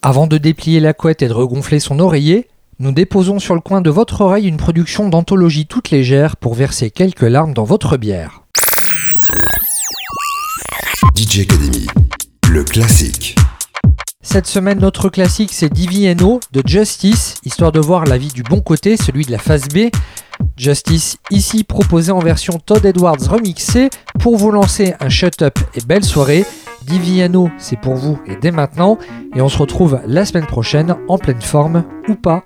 Avant 0.01 0.25
de 0.25 0.39
déplier 0.39 0.79
la 0.79 0.93
couette 0.93 1.21
et 1.21 1.27
de 1.27 1.33
regonfler 1.33 1.79
son 1.79 1.99
oreiller, 1.99 2.47
nous 2.79 2.91
déposons 2.91 3.37
sur 3.37 3.53
le 3.53 3.61
coin 3.61 3.81
de 3.81 3.91
votre 3.91 4.21
oreille 4.21 4.47
une 4.47 4.57
production 4.57 5.09
d'anthologie 5.09 5.67
toute 5.67 5.91
légère 5.91 6.37
pour 6.37 6.55
verser 6.55 6.89
quelques 6.89 7.21
larmes 7.21 7.53
dans 7.53 7.65
votre 7.65 7.97
bière. 7.97 8.41
DJ 11.15 11.41
Academy, 11.41 11.85
le 12.49 12.63
classique. 12.63 13.35
Cette 14.27 14.47
semaine, 14.47 14.79
notre 14.79 15.09
classique, 15.09 15.51
c'est 15.53 15.71
Divi 15.71 16.13
No 16.15 16.39
de 16.51 16.63
Justice, 16.65 17.35
histoire 17.45 17.71
de 17.71 17.79
voir 17.79 18.05
la 18.05 18.17
vie 18.17 18.33
du 18.33 18.41
bon 18.41 18.59
côté, 18.59 18.97
celui 18.97 19.23
de 19.23 19.31
la 19.31 19.37
phase 19.37 19.67
B. 19.69 19.91
Justice, 20.57 21.17
ici 21.29 21.63
proposé 21.63 22.11
en 22.11 22.19
version 22.19 22.57
Todd 22.57 22.83
Edwards 22.83 23.21
remixée, 23.29 23.91
pour 24.19 24.35
vous 24.35 24.49
lancer 24.49 24.95
un 24.99 25.09
shut-up 25.09 25.59
et 25.75 25.81
belle 25.81 26.03
soirée. 26.03 26.43
Diviano, 26.87 27.51
c'est 27.59 27.79
pour 27.79 27.93
vous 27.93 28.19
et 28.25 28.35
dès 28.35 28.51
maintenant, 28.51 28.97
et 29.35 29.41
on 29.41 29.47
se 29.47 29.59
retrouve 29.59 30.01
la 30.07 30.25
semaine 30.25 30.47
prochaine 30.47 30.95
en 31.07 31.19
pleine 31.19 31.41
forme 31.41 31.83
ou 32.09 32.15
pas. 32.15 32.45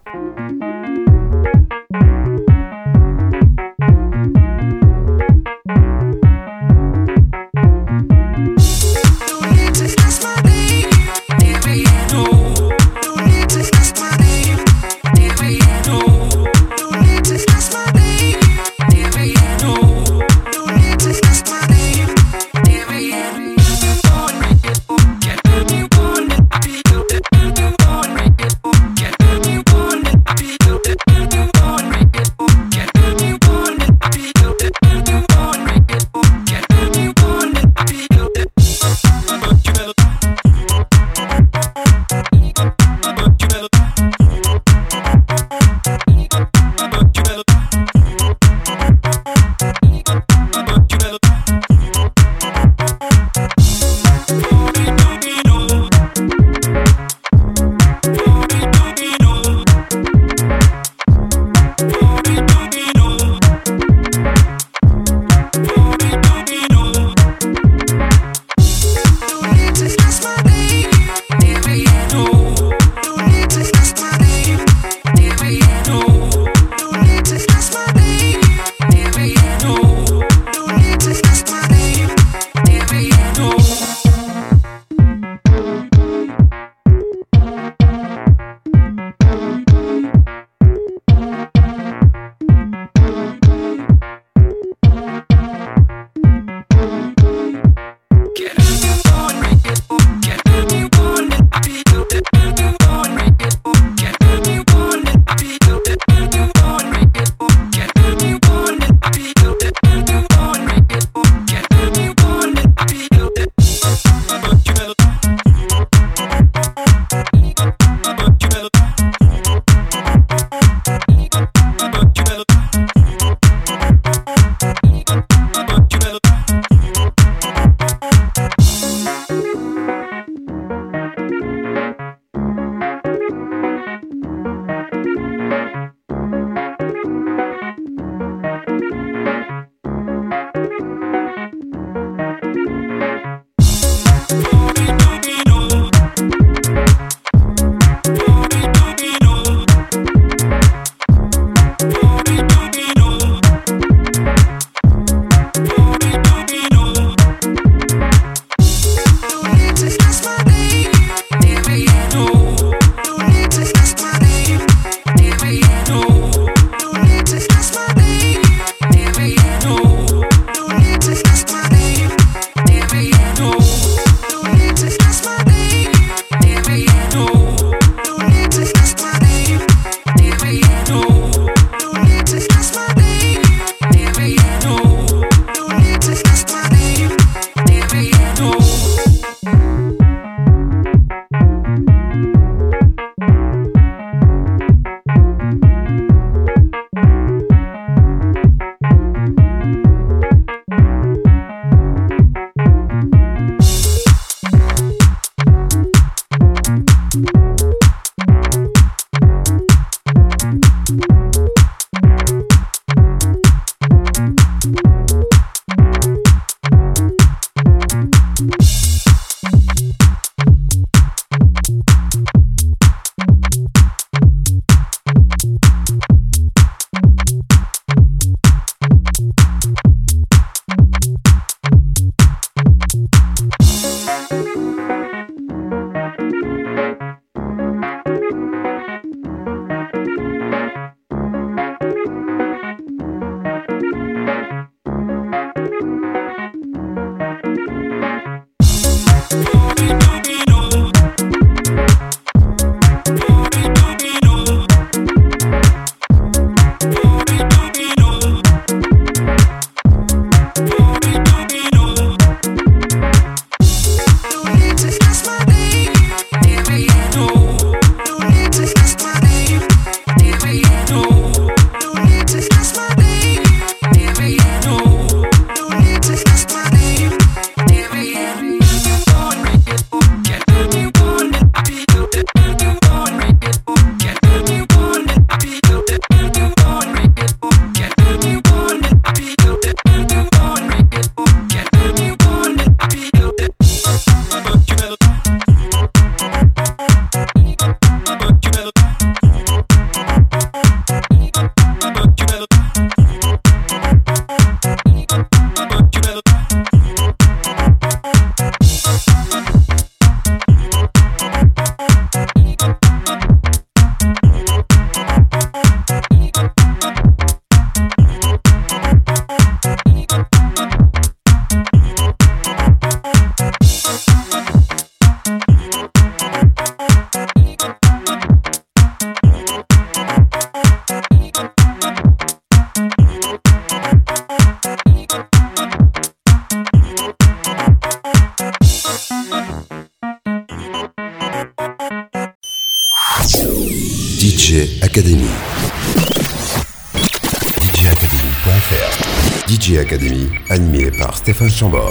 Stéphane 351.59 351.88